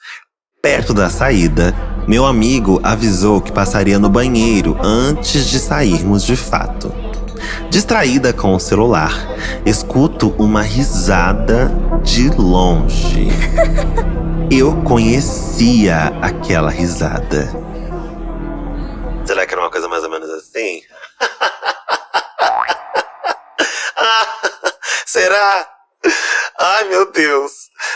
Perto 0.63 0.95
da 0.95 1.07
saída, 1.07 1.75
meu 2.07 2.25
amigo 2.25 2.81
avisou 2.83 3.39
que 3.39 3.51
passaria 3.51 3.99
no 3.99 4.09
banheiro 4.09 4.75
antes 4.81 5.45
de 5.45 5.59
sairmos 5.59 6.23
de 6.23 6.35
fato. 6.35 6.91
Distraída 7.69 8.33
com 8.33 8.55
o 8.55 8.59
celular, 8.59 9.11
escuto 9.63 10.29
uma 10.39 10.63
risada 10.63 11.69
de 12.01 12.29
longe. 12.29 13.27
Eu 14.51 14.83
conhecia 14.83 16.05
aquela 16.19 16.71
risada. 16.71 17.47
Será 19.23 19.45
que 19.45 19.53
era 19.53 19.61
uma 19.61 19.69
coisa 19.69 19.87
mais 19.87 20.03
ou 20.03 20.09
menos 20.09 20.31
assim? 20.31 20.81
Será? 25.05 25.78
Ai, 26.71 26.87
meu 26.87 27.11
Deus. 27.11 27.51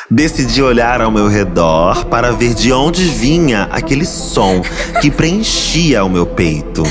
Decidi 0.09 0.63
olhar 0.63 0.99
ao 0.99 1.11
meu 1.11 1.27
redor 1.27 2.05
para 2.05 2.31
ver 2.31 2.55
de 2.55 2.73
onde 2.73 3.03
vinha 3.05 3.69
aquele 3.71 4.03
som 4.03 4.63
que 4.99 5.11
preenchia 5.11 6.03
o 6.03 6.09
meu 6.09 6.25
peito. 6.25 6.81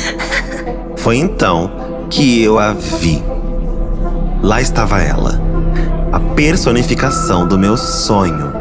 Foi 0.96 1.16
então 1.16 2.06
que 2.08 2.40
eu 2.40 2.56
a 2.56 2.72
vi. 2.72 3.20
Lá 4.40 4.60
estava 4.60 5.02
ela, 5.02 5.40
a 6.12 6.20
personificação 6.20 7.48
do 7.48 7.58
meu 7.58 7.76
sonho. 7.76 8.52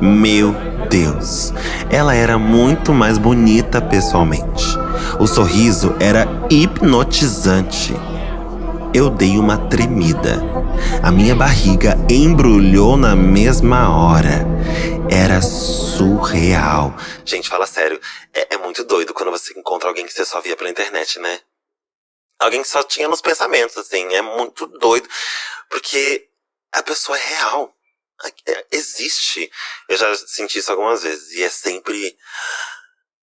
Meu 0.00 0.52
Deus, 0.90 1.54
ela 1.88 2.12
era 2.12 2.40
muito 2.40 2.92
mais 2.92 3.18
bonita 3.18 3.80
pessoalmente. 3.80 4.66
O 5.20 5.28
sorriso 5.28 5.94
era 6.00 6.26
hipnotizante. 6.50 7.94
Eu 8.94 9.10
dei 9.10 9.36
uma 9.36 9.68
tremida. 9.68 10.40
A 11.02 11.10
minha 11.10 11.34
barriga 11.34 11.94
embrulhou 12.10 12.96
na 12.96 13.14
mesma 13.14 13.94
hora. 13.94 14.46
Era 15.10 15.42
surreal. 15.42 16.94
Gente, 17.24 17.48
fala 17.48 17.66
sério. 17.66 18.00
É, 18.32 18.54
é, 18.54 18.58
muito 18.58 18.82
doido 18.84 19.12
quando 19.12 19.30
você 19.30 19.58
encontra 19.58 19.88
alguém 19.88 20.06
que 20.06 20.12
você 20.12 20.24
só 20.24 20.40
via 20.40 20.56
pela 20.56 20.70
internet, 20.70 21.18
né? 21.18 21.40
Alguém 22.38 22.62
que 22.62 22.68
só 22.68 22.82
tinha 22.82 23.08
nos 23.08 23.20
pensamentos, 23.20 23.76
assim. 23.76 24.14
É 24.14 24.22
muito 24.22 24.66
doido. 24.66 25.08
Porque 25.68 26.28
a 26.72 26.82
pessoa 26.82 27.18
é 27.18 27.26
real. 27.26 27.74
É, 28.46 28.66
existe. 28.72 29.50
Eu 29.88 29.98
já 29.98 30.14
senti 30.14 30.60
isso 30.60 30.72
algumas 30.72 31.02
vezes. 31.02 31.32
E 31.32 31.42
é 31.42 31.50
sempre 31.50 32.16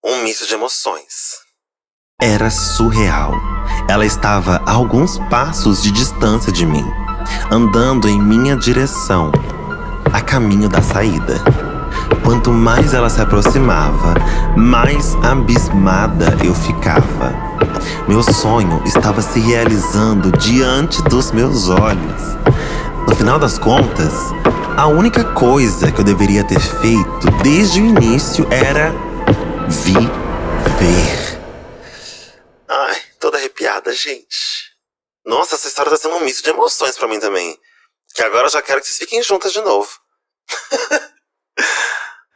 um 0.04 0.18
misto 0.18 0.46
de 0.46 0.54
emoções. 0.54 1.40
Era 2.22 2.52
surreal. 2.52 3.55
Ela 3.88 4.06
estava 4.06 4.62
a 4.66 4.72
alguns 4.72 5.18
passos 5.30 5.82
de 5.82 5.92
distância 5.92 6.52
de 6.52 6.66
mim, 6.66 6.86
andando 7.52 8.10
em 8.10 8.20
minha 8.20 8.56
direção, 8.56 9.32
a 10.12 10.22
caminho 10.22 10.68
da 10.68 10.82
saída. 10.82 11.40
Quanto 12.24 12.52
mais 12.52 12.94
ela 12.94 13.10
se 13.10 13.22
aproximava, 13.22 14.16
mais 14.56 15.16
abismada 15.24 16.36
eu 16.44 16.56
ficava. 16.56 17.34
Meu 18.08 18.24
sonho 18.24 18.82
estava 18.86 19.22
se 19.22 19.40
realizando 19.40 20.32
diante 20.32 21.02
dos 21.04 21.32
meus 21.32 21.70
olhos. 21.70 22.38
No 23.08 23.16
final 23.16 23.38
das 23.38 23.60
contas, 23.60 24.34
a 24.76 24.88
única 24.88 25.24
coisa 25.24 25.92
que 25.92 26.00
eu 26.02 26.06
deveria 26.06 26.44
ter 26.44 26.60
feito 26.60 27.32
desde 27.44 27.82
o 27.82 27.86
início 27.86 28.48
era 28.50 28.94
viver 29.70 30.26
arrepiada, 33.34 33.92
gente. 33.94 34.76
Nossa, 35.26 35.56
essa 35.56 35.68
história 35.68 35.90
tá 35.90 35.98
sendo 35.98 36.16
um 36.16 36.20
misto 36.20 36.44
de 36.44 36.52
emoções 36.52 36.98
para 36.98 37.08
mim 37.08 37.20
também. 37.20 37.58
Que 38.14 38.22
agora 38.22 38.46
eu 38.46 38.52
já 38.52 38.62
quero 38.62 38.80
que 38.80 38.88
vocês 38.88 38.98
fiquem 38.98 39.24
juntas 39.24 39.52
de 39.52 39.62
novo. 39.62 39.90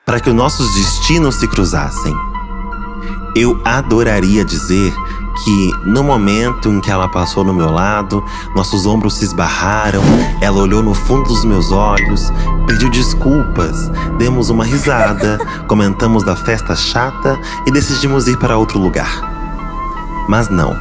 para 0.09 0.19
que 0.19 0.29
os 0.29 0.35
nossos 0.35 0.73
destinos 0.73 1.35
se 1.35 1.47
cruzassem. 1.47 2.15
Eu 3.35 3.61
adoraria 3.63 4.43
dizer 4.43 4.91
que 5.43 5.71
no 5.85 6.03
momento 6.03 6.67
em 6.67 6.81
que 6.81 6.89
ela 6.89 7.07
passou 7.07 7.43
no 7.43 7.53
meu 7.53 7.69
lado, 7.69 8.25
nossos 8.55 8.87
ombros 8.87 9.17
se 9.17 9.25
esbarraram, 9.25 10.01
ela 10.41 10.59
olhou 10.59 10.81
no 10.81 10.95
fundo 10.95 11.27
dos 11.27 11.45
meus 11.45 11.71
olhos, 11.71 12.31
pediu 12.65 12.89
desculpas, 12.89 13.87
demos 14.17 14.49
uma 14.49 14.65
risada, 14.65 15.37
comentamos 15.69 16.23
da 16.23 16.35
festa 16.35 16.75
chata 16.75 17.39
e 17.67 17.71
decidimos 17.71 18.27
ir 18.27 18.37
para 18.37 18.57
outro 18.57 18.79
lugar. 18.79 19.38
Mas 20.29 20.47
não. 20.47 20.75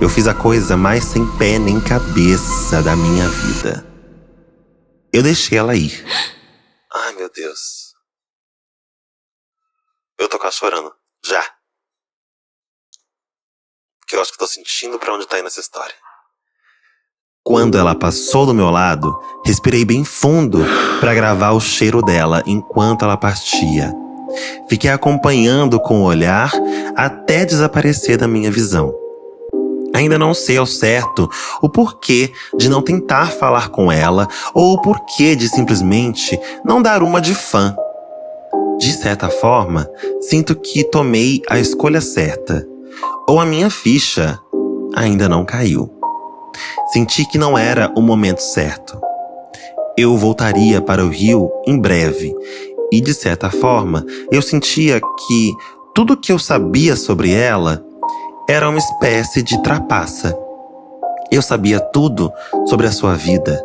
Eu 0.00 0.08
fiz 0.08 0.28
a 0.28 0.32
coisa 0.32 0.76
mais 0.76 1.02
sem 1.02 1.26
pé 1.36 1.58
nem 1.58 1.80
cabeça 1.80 2.80
da 2.80 2.94
minha 2.94 3.28
vida. 3.28 3.84
Eu 5.12 5.24
deixei 5.24 5.58
ela 5.58 5.74
ir. 5.74 6.06
Ai, 6.94 7.12
meu 7.14 7.28
Deus. 7.28 7.96
Eu 10.16 10.28
tô 10.28 10.38
quase 10.38 10.58
chorando. 10.58 10.94
Já. 11.26 11.42
Porque 13.98 14.14
eu 14.14 14.20
acho 14.20 14.30
que 14.30 14.38
tô 14.38 14.46
sentindo 14.46 15.00
pra 15.00 15.14
onde 15.14 15.26
tá 15.26 15.40
indo 15.40 15.48
essa 15.48 15.58
história. 15.58 15.96
Quando 17.42 17.76
ela 17.76 17.98
passou 17.98 18.46
do 18.46 18.54
meu 18.54 18.70
lado, 18.70 19.20
respirei 19.44 19.84
bem 19.84 20.04
fundo 20.04 20.60
para 21.00 21.12
gravar 21.12 21.50
o 21.50 21.60
cheiro 21.60 22.00
dela 22.00 22.40
enquanto 22.46 23.04
ela 23.04 23.16
partia. 23.16 23.92
Fiquei 24.68 24.90
acompanhando 24.90 25.80
com 25.80 26.02
o 26.02 26.04
olhar 26.04 26.52
até 26.96 27.44
desaparecer 27.44 28.16
da 28.16 28.28
minha 28.28 28.50
visão. 28.50 28.94
Ainda 29.94 30.18
não 30.18 30.32
sei 30.32 30.56
ao 30.56 30.66
certo 30.66 31.28
o 31.60 31.68
porquê 31.68 32.32
de 32.56 32.68
não 32.68 32.80
tentar 32.80 33.32
falar 33.32 33.68
com 33.68 33.90
ela 33.90 34.28
ou 34.54 34.74
o 34.74 34.80
porquê 34.80 35.34
de 35.34 35.48
simplesmente 35.48 36.38
não 36.64 36.80
dar 36.80 37.02
uma 37.02 37.20
de 37.20 37.34
fã. 37.34 37.74
De 38.78 38.92
certa 38.92 39.28
forma, 39.28 39.86
sinto 40.22 40.54
que 40.54 40.84
tomei 40.84 41.42
a 41.50 41.58
escolha 41.58 42.00
certa, 42.00 42.66
ou 43.28 43.38
a 43.38 43.44
minha 43.44 43.68
ficha 43.68 44.38
ainda 44.94 45.28
não 45.28 45.44
caiu. 45.44 45.90
Senti 46.92 47.24
que 47.26 47.36
não 47.36 47.58
era 47.58 47.92
o 47.94 48.00
momento 48.00 48.40
certo. 48.40 48.98
Eu 49.98 50.16
voltaria 50.16 50.80
para 50.80 51.04
o 51.04 51.08
Rio 51.08 51.50
em 51.66 51.78
breve, 51.78 52.34
e 52.90 53.00
de 53.00 53.14
certa 53.14 53.50
forma, 53.50 54.04
eu 54.30 54.42
sentia 54.42 55.00
que 55.00 55.54
tudo 55.94 56.16
que 56.16 56.32
eu 56.32 56.38
sabia 56.38 56.96
sobre 56.96 57.32
ela 57.32 57.84
era 58.48 58.68
uma 58.68 58.78
espécie 58.78 59.42
de 59.42 59.62
trapaça. 59.62 60.36
Eu 61.30 61.40
sabia 61.40 61.78
tudo 61.78 62.32
sobre 62.66 62.86
a 62.86 62.92
sua 62.92 63.14
vida, 63.14 63.64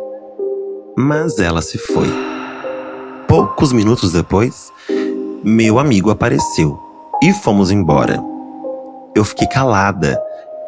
mas 0.96 1.38
ela 1.38 1.60
se 1.60 1.78
foi. 1.78 2.06
Poucos 3.26 3.72
minutos 3.72 4.12
depois, 4.12 4.72
meu 5.42 5.78
amigo 5.78 6.10
apareceu 6.10 6.78
e 7.22 7.32
fomos 7.32 7.70
embora. 7.70 8.22
Eu 9.14 9.24
fiquei 9.24 9.48
calada 9.48 10.22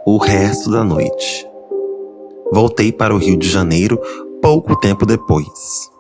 o 0.05 0.17
resto 0.17 0.71
da 0.71 0.83
noite. 0.83 1.47
Voltei 2.53 2.91
para 2.91 3.15
o 3.15 3.19
Rio 3.19 3.37
de 3.37 3.49
Janeiro 3.49 4.01
pouco 4.43 4.75
tempo 4.75 5.05
depois. 5.05 5.91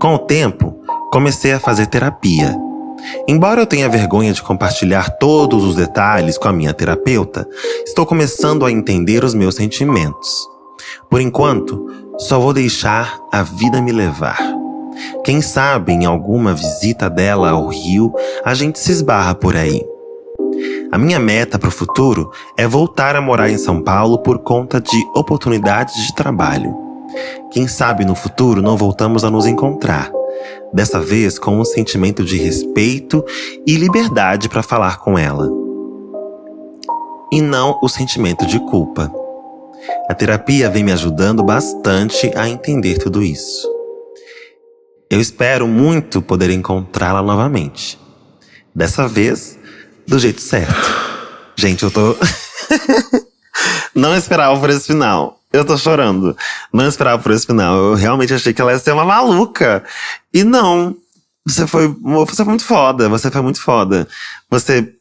Com 0.00 0.14
o 0.14 0.18
tempo, 0.18 0.78
comecei 1.10 1.52
a 1.52 1.60
fazer 1.60 1.86
terapia 1.86 2.56
Embora 3.28 3.60
eu 3.60 3.66
tenha 3.66 3.88
vergonha 3.88 4.32
de 4.32 4.42
compartilhar 4.42 5.10
todos 5.18 5.64
os 5.64 5.74
detalhes 5.74 6.38
com 6.38 6.48
a 6.48 6.52
minha 6.52 6.72
terapeuta, 6.72 7.46
estou 7.84 8.06
começando 8.06 8.64
a 8.64 8.72
entender 8.72 9.24
os 9.24 9.34
meus 9.34 9.54
sentimentos. 9.54 10.48
Por 11.10 11.20
enquanto, 11.20 11.86
só 12.18 12.38
vou 12.38 12.52
deixar 12.52 13.18
a 13.32 13.42
vida 13.42 13.80
me 13.80 13.92
levar. 13.92 14.38
Quem 15.24 15.42
sabe 15.42 15.92
em 15.92 16.06
alguma 16.06 16.54
visita 16.54 17.10
dela 17.10 17.50
ao 17.50 17.68
Rio 17.68 18.12
a 18.44 18.54
gente 18.54 18.78
se 18.78 18.92
esbarra 18.92 19.34
por 19.34 19.56
aí. 19.56 19.84
A 20.90 20.96
minha 20.96 21.18
meta 21.18 21.58
para 21.58 21.68
o 21.68 21.72
futuro 21.72 22.30
é 22.56 22.66
voltar 22.66 23.16
a 23.16 23.20
morar 23.20 23.50
em 23.50 23.58
São 23.58 23.82
Paulo 23.82 24.18
por 24.18 24.38
conta 24.38 24.80
de 24.80 25.04
oportunidades 25.14 26.06
de 26.06 26.14
trabalho. 26.14 26.74
Quem 27.50 27.68
sabe 27.68 28.04
no 28.04 28.14
futuro 28.14 28.62
não 28.62 28.76
voltamos 28.76 29.24
a 29.24 29.30
nos 29.30 29.46
encontrar 29.46 30.10
dessa 30.72 31.00
vez 31.00 31.38
com 31.38 31.58
um 31.58 31.64
sentimento 31.64 32.24
de 32.24 32.36
respeito 32.36 33.24
e 33.66 33.76
liberdade 33.76 34.48
para 34.48 34.62
falar 34.62 34.98
com 34.98 35.18
ela. 35.18 35.50
E 37.32 37.40
não 37.40 37.78
o 37.82 37.88
sentimento 37.88 38.46
de 38.46 38.58
culpa. 38.58 39.12
A 40.08 40.14
terapia 40.14 40.70
vem 40.70 40.84
me 40.84 40.92
ajudando 40.92 41.42
bastante 41.42 42.30
a 42.36 42.48
entender 42.48 42.98
tudo 42.98 43.22
isso. 43.22 43.68
Eu 45.10 45.20
espero 45.20 45.68
muito 45.68 46.20
poder 46.20 46.50
encontrá-la 46.50 47.22
novamente. 47.22 47.98
Dessa 48.74 49.06
vez, 49.06 49.58
do 50.06 50.18
jeito 50.18 50.40
certo. 50.40 50.74
Gente, 51.56 51.82
eu 51.82 51.90
tô. 51.90 52.16
Não 53.94 54.14
esperava 54.16 54.58
por 54.58 54.70
esse 54.70 54.86
final. 54.86 55.40
Eu 55.52 55.64
tô 55.64 55.76
chorando. 55.76 56.36
Não 56.72 56.86
esperava 56.86 57.22
por 57.22 57.32
esse 57.32 57.46
final. 57.46 57.76
Eu 57.76 57.94
realmente 57.94 58.34
achei 58.34 58.52
que 58.52 58.60
ela 58.60 58.72
ia 58.72 58.78
ser 58.78 58.92
uma 58.92 59.04
maluca. 59.04 59.84
E 60.32 60.44
não. 60.44 60.96
Você 61.46 61.66
foi, 61.66 61.88
você 61.88 62.44
foi 62.44 62.46
muito 62.46 62.64
foda. 62.64 63.08
Você 63.08 63.30
foi 63.30 63.42
muito 63.42 63.60
foda. 63.60 64.06
Você 64.50 64.92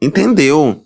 entendeu 0.00 0.84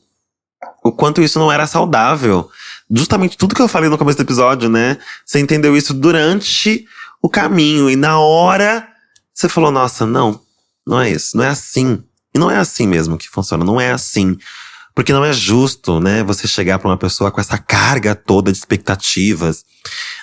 o 0.83 0.93
quanto 0.93 1.23
isso 1.23 1.39
não 1.39 1.53
era 1.53 1.67
saudável. 1.67 2.51
Justamente 2.91 3.37
tudo 3.37 3.55
que 3.55 3.63
eu 3.63 3.69
falei 3.69 3.89
no 3.89 3.99
começo 3.99 4.19
do 4.19 4.23
episódio, 4.23 4.69
né? 4.69 4.99
Você 5.25 5.39
entendeu 5.39 5.77
isso 5.77 5.95
durante 5.95 6.87
o 7.23 7.29
caminho. 7.29 7.89
E 7.89 7.97
na 7.97 8.19
hora, 8.19 8.87
você 9.33 9.49
falou: 9.49 9.71
nossa, 9.71 10.05
não, 10.05 10.41
não 10.87 11.01
é 11.01 11.11
isso. 11.11 11.37
Não 11.37 11.45
é 11.45 11.49
assim. 11.49 12.03
E 12.35 12.39
não 12.39 12.51
é 12.51 12.57
assim 12.57 12.87
mesmo 12.87 13.17
que 13.17 13.29
funciona. 13.29 13.65
Não 13.65 13.81
é 13.81 13.93
assim. 13.93 14.37
Porque 14.95 15.13
não 15.13 15.25
é 15.25 15.33
justo, 15.33 16.01
né, 16.01 16.23
você 16.23 16.47
chegar 16.47 16.79
para 16.79 16.91
uma 16.91 16.99
pessoa 16.99 17.31
com 17.31 17.41
essa 17.41 17.57
carga 17.57 18.15
toda 18.15 18.53
de 18.53 18.59
expectativas. 18.59 19.65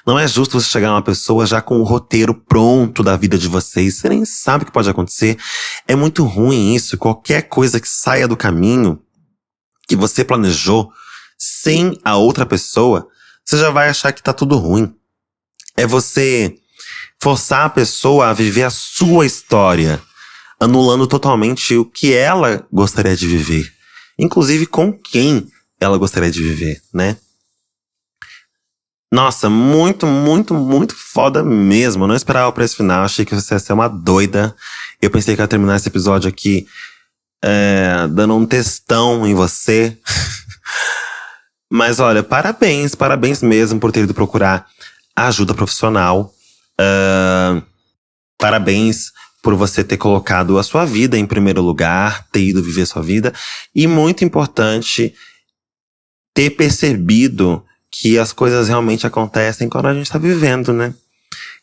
Não 0.06 0.18
é 0.18 0.28
justo 0.28 0.60
você 0.60 0.70
chegar 0.70 0.90
a 0.90 0.96
uma 0.96 1.02
pessoa 1.02 1.46
já 1.46 1.60
com 1.62 1.80
o 1.80 1.84
roteiro 1.84 2.36
pronto 2.36 3.02
da 3.02 3.18
vida 3.18 3.38
de 3.38 3.48
vocês. 3.48 3.96
Você 3.96 4.10
nem 4.10 4.26
sabe 4.26 4.64
o 4.64 4.66
que 4.68 4.72
pode 4.72 4.90
acontecer. 4.90 5.38
É 5.88 5.96
muito 5.96 6.24
ruim 6.24 6.76
isso. 6.76 6.98
Qualquer 6.98 7.44
coisa 7.44 7.80
que 7.80 7.90
saia 7.90 8.28
do 8.28 8.38
caminho 8.38 9.02
que 9.88 9.96
você 9.96 10.24
planejou 10.24 10.92
sem 11.38 11.98
a 12.06 12.16
outra 12.18 12.46
pessoa, 12.46 13.08
você 13.44 13.58
já 13.58 13.72
vai 13.72 13.90
achar 13.90 14.12
que 14.12 14.22
tá 14.22 14.34
tudo 14.34 14.56
ruim. 14.56 14.94
É 15.76 15.88
você 15.88 16.56
forçar 17.20 17.66
a 17.66 17.70
pessoa 17.70 18.28
a 18.28 18.34
viver 18.34 18.64
a 18.64 18.70
sua 18.70 19.26
história, 19.26 20.00
anulando 20.60 21.08
totalmente 21.08 21.76
o 21.76 21.86
que 21.86 22.14
ela 22.14 22.68
gostaria 22.72 23.16
de 23.16 23.28
viver 23.28 23.79
inclusive 24.20 24.66
com 24.66 24.92
quem 24.92 25.48
ela 25.80 25.98
gostaria 25.98 26.30
de 26.30 26.44
viver, 26.44 26.82
né? 26.94 27.18
Nossa, 29.12 29.50
muito, 29.50 30.06
muito, 30.06 30.54
muito 30.54 30.96
foda 30.96 31.42
mesmo. 31.42 32.04
Eu 32.04 32.08
não 32.10 32.16
esperava 32.16 32.52
pra 32.52 32.64
esse 32.64 32.76
final. 32.76 33.04
Achei 33.04 33.26
que 33.26 33.34
você 33.34 33.56
ia 33.56 33.60
ser 33.60 33.74
uma 33.74 33.88
doida. 33.88 34.56
Eu 35.02 35.10
pensei 35.10 35.36
que 35.36 35.42
ia 35.42 35.48
terminar 35.48 35.78
esse 35.78 35.88
episódio 35.88 36.30
aqui 36.30 36.68
é, 37.44 38.08
dando 38.12 38.36
um 38.36 38.46
textão 38.46 39.26
em 39.26 39.34
você. 39.34 39.98
Mas 41.72 42.00
olha, 42.00 42.22
parabéns, 42.22 42.94
parabéns 42.94 43.42
mesmo 43.42 43.80
por 43.80 43.92
ter 43.92 44.02
ido 44.02 44.14
procurar 44.14 44.68
ajuda 45.16 45.54
profissional. 45.56 46.34
Uh, 46.80 47.62
parabéns 48.38 49.12
por 49.50 49.56
você 49.56 49.84
ter 49.84 49.97
colocado 49.97 50.60
a 50.60 50.64
sua 50.64 50.86
vida 50.86 51.18
em 51.18 51.26
primeiro 51.26 51.60
lugar, 51.60 52.28
ter 52.32 52.41
ido 52.41 52.62
viver 52.62 52.86
sua 52.86 53.02
vida. 53.02 53.34
E 53.74 53.88
muito 53.88 54.24
importante, 54.24 55.12
ter 56.36 56.52
percebido 56.52 57.66
que 57.91 58.20
as 58.20 58.32
coisas 58.32 58.68
realmente 58.68 59.08
acontecem 59.08 59.68
quando 59.68 59.88
a 59.88 59.93
gente 59.95 60.06
está 60.06 60.20
vivendo, 60.20 60.72
né? 60.72 60.93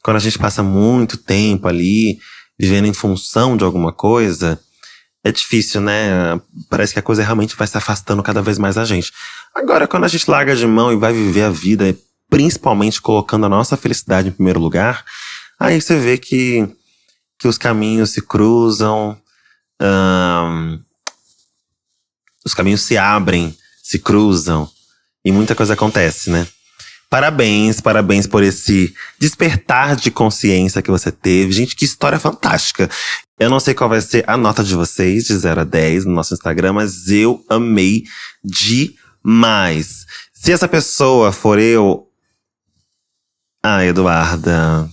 Quando 0.03 0.17
a 0.17 0.21
gente 0.21 0.37
passa 0.37 0.65
muito 0.65 1.17
tempo 1.17 1.69
ali, 1.69 2.19
vivendo 2.59 2.89
em 2.89 2.93
função 2.93 3.57
de 3.57 3.63
alguma 3.63 3.93
coisa, 3.93 4.61
é 5.23 5.31
difícil, 5.31 5.81
né? 5.81 6.41
Parece 6.69 6.93
que 6.93 6.99
a 6.99 7.03
coisa 7.03 7.23
realmente 7.23 7.55
vai 7.55 7.69
se 7.69 7.79
afastando 7.79 8.21
cada 8.21 8.43
vez 8.43 8.59
mais 8.59 8.75
da 8.75 8.85
gente. 8.85 9.13
Agora, 9.55 9.87
quando 9.87 10.03
a 10.03 10.09
gente 10.09 10.29
larga 10.29 10.57
de 10.57 10.67
mão 10.67 10.93
e 10.93 10.97
vai 10.97 11.13
viver 11.13 11.45
a 11.45 11.51
vida, 11.51 11.97
principalmente 12.29 13.01
colocando 13.01 13.47
a 13.47 13.49
nossa 13.49 13.77
felicidade 13.77 14.31
em 14.31 14.33
primeiro 14.33 14.59
lugar, 14.59 15.05
aí 15.61 15.81
você 15.81 15.97
vê 15.97 16.19
que 16.19 16.69
que 17.39 17.49
os 17.49 17.59
caminhos 17.59 18.11
se 18.11 18.23
cruzam, 18.23 19.21
um, 19.81 20.79
os 22.45 22.55
caminhos 22.55 22.83
se 22.83 22.97
abrem, 22.97 23.57
se 23.83 23.99
cruzam 23.99 24.71
e 25.25 25.33
muita 25.33 25.55
coisa 25.55 25.75
acontece, 25.75 26.31
né? 26.31 26.47
Parabéns, 27.09 27.81
parabéns 27.81 28.27
por 28.27 28.43
esse 28.43 28.95
despertar 29.19 29.95
de 29.95 30.11
consciência 30.11 30.83
que 30.83 30.91
você 30.91 31.13
teve. 31.13 31.53
Gente, 31.53 31.77
que 31.77 31.85
história 31.85 32.19
fantástica. 32.19 32.91
Eu 33.39 33.49
não 33.49 33.61
sei 33.61 33.75
qual 33.75 33.89
vai 33.89 34.01
ser 34.01 34.25
a 34.29 34.37
nota 34.37 34.65
de 34.65 34.75
vocês, 34.75 35.25
de 35.25 35.37
0 35.37 35.61
a 35.61 35.65
10, 35.65 36.05
no 36.05 36.13
nosso 36.13 36.35
Instagram, 36.35 36.73
mas 36.73 37.09
eu 37.09 37.45
amei 37.49 38.05
demais. 38.45 40.05
Se 40.33 40.53
essa 40.53 40.67
pessoa 40.67 41.33
for 41.33 41.59
eu. 41.59 42.09
Ah, 43.63 43.85
Eduarda. 43.85 44.89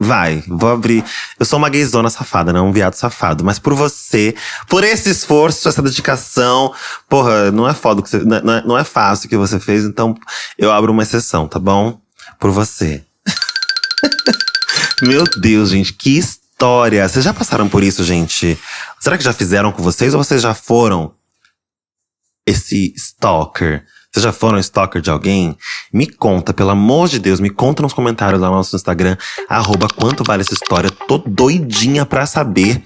Vai, 0.00 0.44
vou 0.46 0.70
abrir. 0.70 1.04
Eu 1.38 1.44
sou 1.44 1.58
uma 1.58 1.68
gayzona 1.68 2.08
safada, 2.08 2.52
não 2.52 2.68
um 2.68 2.72
viado 2.72 2.94
safado. 2.94 3.42
Mas 3.42 3.58
por 3.58 3.74
você, 3.74 4.34
por 4.68 4.84
esse 4.84 5.10
esforço, 5.10 5.68
essa 5.68 5.82
dedicação, 5.82 6.72
porra, 7.08 7.50
não 7.50 7.68
é 7.68 7.74
foda 7.74 8.00
que 8.00 8.08
você, 8.08 8.18
não 8.18 8.36
é, 8.36 8.64
não 8.64 8.78
é 8.78 8.84
fácil 8.84 9.26
o 9.26 9.28
que 9.28 9.36
você 9.36 9.58
fez, 9.58 9.84
então 9.84 10.14
eu 10.56 10.70
abro 10.70 10.92
uma 10.92 11.02
exceção, 11.02 11.48
tá 11.48 11.58
bom? 11.58 12.00
Por 12.38 12.52
você. 12.52 13.04
Meu 15.02 15.24
Deus, 15.40 15.70
gente, 15.70 15.92
que 15.92 16.16
história! 16.16 17.08
Vocês 17.08 17.24
já 17.24 17.34
passaram 17.34 17.68
por 17.68 17.82
isso, 17.82 18.04
gente? 18.04 18.56
Será 19.00 19.18
que 19.18 19.24
já 19.24 19.32
fizeram 19.32 19.72
com 19.72 19.82
vocês 19.82 20.14
ou 20.14 20.22
vocês 20.22 20.40
já 20.40 20.54
foram 20.54 21.12
esse 22.46 22.94
stalker? 22.96 23.84
Vocês 24.12 24.24
já 24.24 24.32
foram 24.32 24.58
stalker 24.58 25.02
de 25.02 25.10
alguém? 25.10 25.56
Me 25.92 26.06
conta, 26.06 26.54
pelo 26.54 26.70
amor 26.70 27.08
de 27.08 27.18
Deus, 27.18 27.40
me 27.40 27.50
conta 27.50 27.82
nos 27.82 27.92
comentários 27.92 28.40
lá 28.40 28.48
no 28.48 28.56
nosso 28.56 28.74
Instagram, 28.74 29.16
arroba 29.48 29.86
quanto 29.86 30.24
vale 30.24 30.42
essa 30.42 30.54
história. 30.54 30.90
Tô 30.90 31.18
doidinha 31.18 32.06
pra 32.06 32.24
saber 32.24 32.82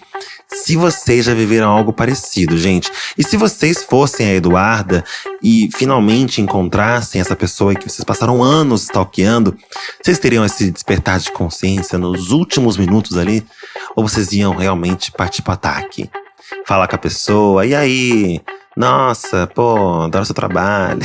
se 0.53 0.77
vocês 0.77 1.25
já 1.25 1.33
viveram 1.33 1.71
algo 1.71 1.93
parecido, 1.93 2.59
gente. 2.59 2.91
E 3.17 3.23
se 3.25 3.37
vocês 3.37 3.85
fossem 3.85 4.27
a 4.27 4.35
Eduarda 4.35 5.05
e 5.43 5.71
finalmente 5.73 6.41
encontrassem 6.41 7.21
essa 7.21 7.37
pessoa 7.37 7.75
que 7.75 7.89
vocês 7.89 8.05
passaram 8.05 8.43
anos 8.43 8.83
stalkeando, 8.83 9.57
vocês 10.03 10.19
teriam 10.19 10.45
esse 10.45 10.71
despertar 10.71 11.21
de 11.21 11.31
consciência 11.33 11.99
nos 11.99 12.33
últimos 12.33 12.77
minutos 12.77 13.17
ali? 13.17 13.47
Ou 13.95 14.07
vocês 14.07 14.33
iam 14.33 14.57
realmente 14.57 15.13
partir 15.13 15.43
pro 15.43 15.53
ataque? 15.53 16.11
Falar 16.67 16.89
com 16.89 16.97
a 16.97 16.99
pessoa, 16.99 17.65
e 17.65 17.75
aí? 17.75 18.41
Nossa, 18.77 19.47
pô, 19.47 20.03
adoro 20.03 20.25
seu 20.25 20.35
trabalho. 20.35 21.01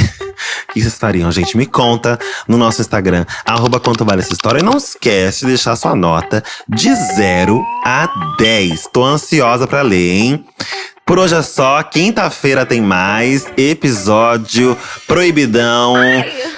O 0.69 0.73
que 0.73 0.81
vocês 0.81 0.97
fariam, 0.97 1.31
gente? 1.31 1.57
Me 1.57 1.65
conta 1.65 2.17
no 2.47 2.57
nosso 2.57 2.81
Instagram, 2.81 3.25
arroba 3.45 3.79
quanto 3.79 4.05
vale 4.05 4.21
essa 4.21 4.33
história. 4.33 4.59
E 4.59 4.63
não 4.63 4.77
esquece 4.77 5.41
de 5.41 5.47
deixar 5.47 5.75
sua 5.75 5.95
nota 5.95 6.43
de 6.67 6.93
0 7.15 7.63
a 7.83 8.07
10. 8.39 8.87
Tô 8.93 9.03
ansiosa 9.03 9.67
pra 9.67 9.81
ler, 9.81 10.17
hein? 10.17 10.45
Por 11.07 11.19
hoje 11.19 11.35
é 11.35 11.41
só. 11.41 11.81
Quinta-feira 11.83 12.65
tem 12.65 12.81
mais 12.81 13.47
episódio 13.55 14.77
proibidão. 15.07 15.95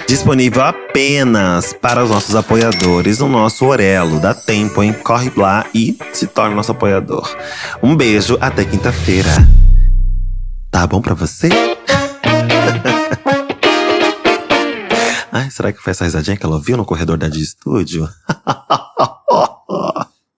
Disponível 0.08 0.64
apenas 0.64 1.72
para 1.72 2.02
os 2.02 2.10
nossos 2.10 2.34
apoiadores 2.34 3.20
no 3.20 3.28
nosso 3.28 3.64
Orelo. 3.64 4.18
Dá 4.18 4.34
tempo, 4.34 4.82
hein? 4.82 4.92
Corre 4.92 5.30
lá 5.36 5.64
e 5.72 5.96
se 6.12 6.26
torne 6.26 6.56
nosso 6.56 6.72
apoiador. 6.72 7.32
Um 7.80 7.94
beijo, 7.94 8.36
até 8.40 8.64
quinta-feira. 8.64 9.30
Tá 10.70 10.86
bom 10.86 11.02
pra 11.02 11.14
você? 11.14 11.48
Ai, 15.32 15.50
será 15.50 15.72
que 15.72 15.80
foi 15.80 15.90
essa 15.90 16.04
risadinha 16.04 16.36
que 16.36 16.44
ela 16.46 16.54
ouviu 16.56 16.76
no 16.76 16.84
corredor 16.84 17.16
da 17.18 17.28
de 17.28 17.42
estúdio? 17.42 18.08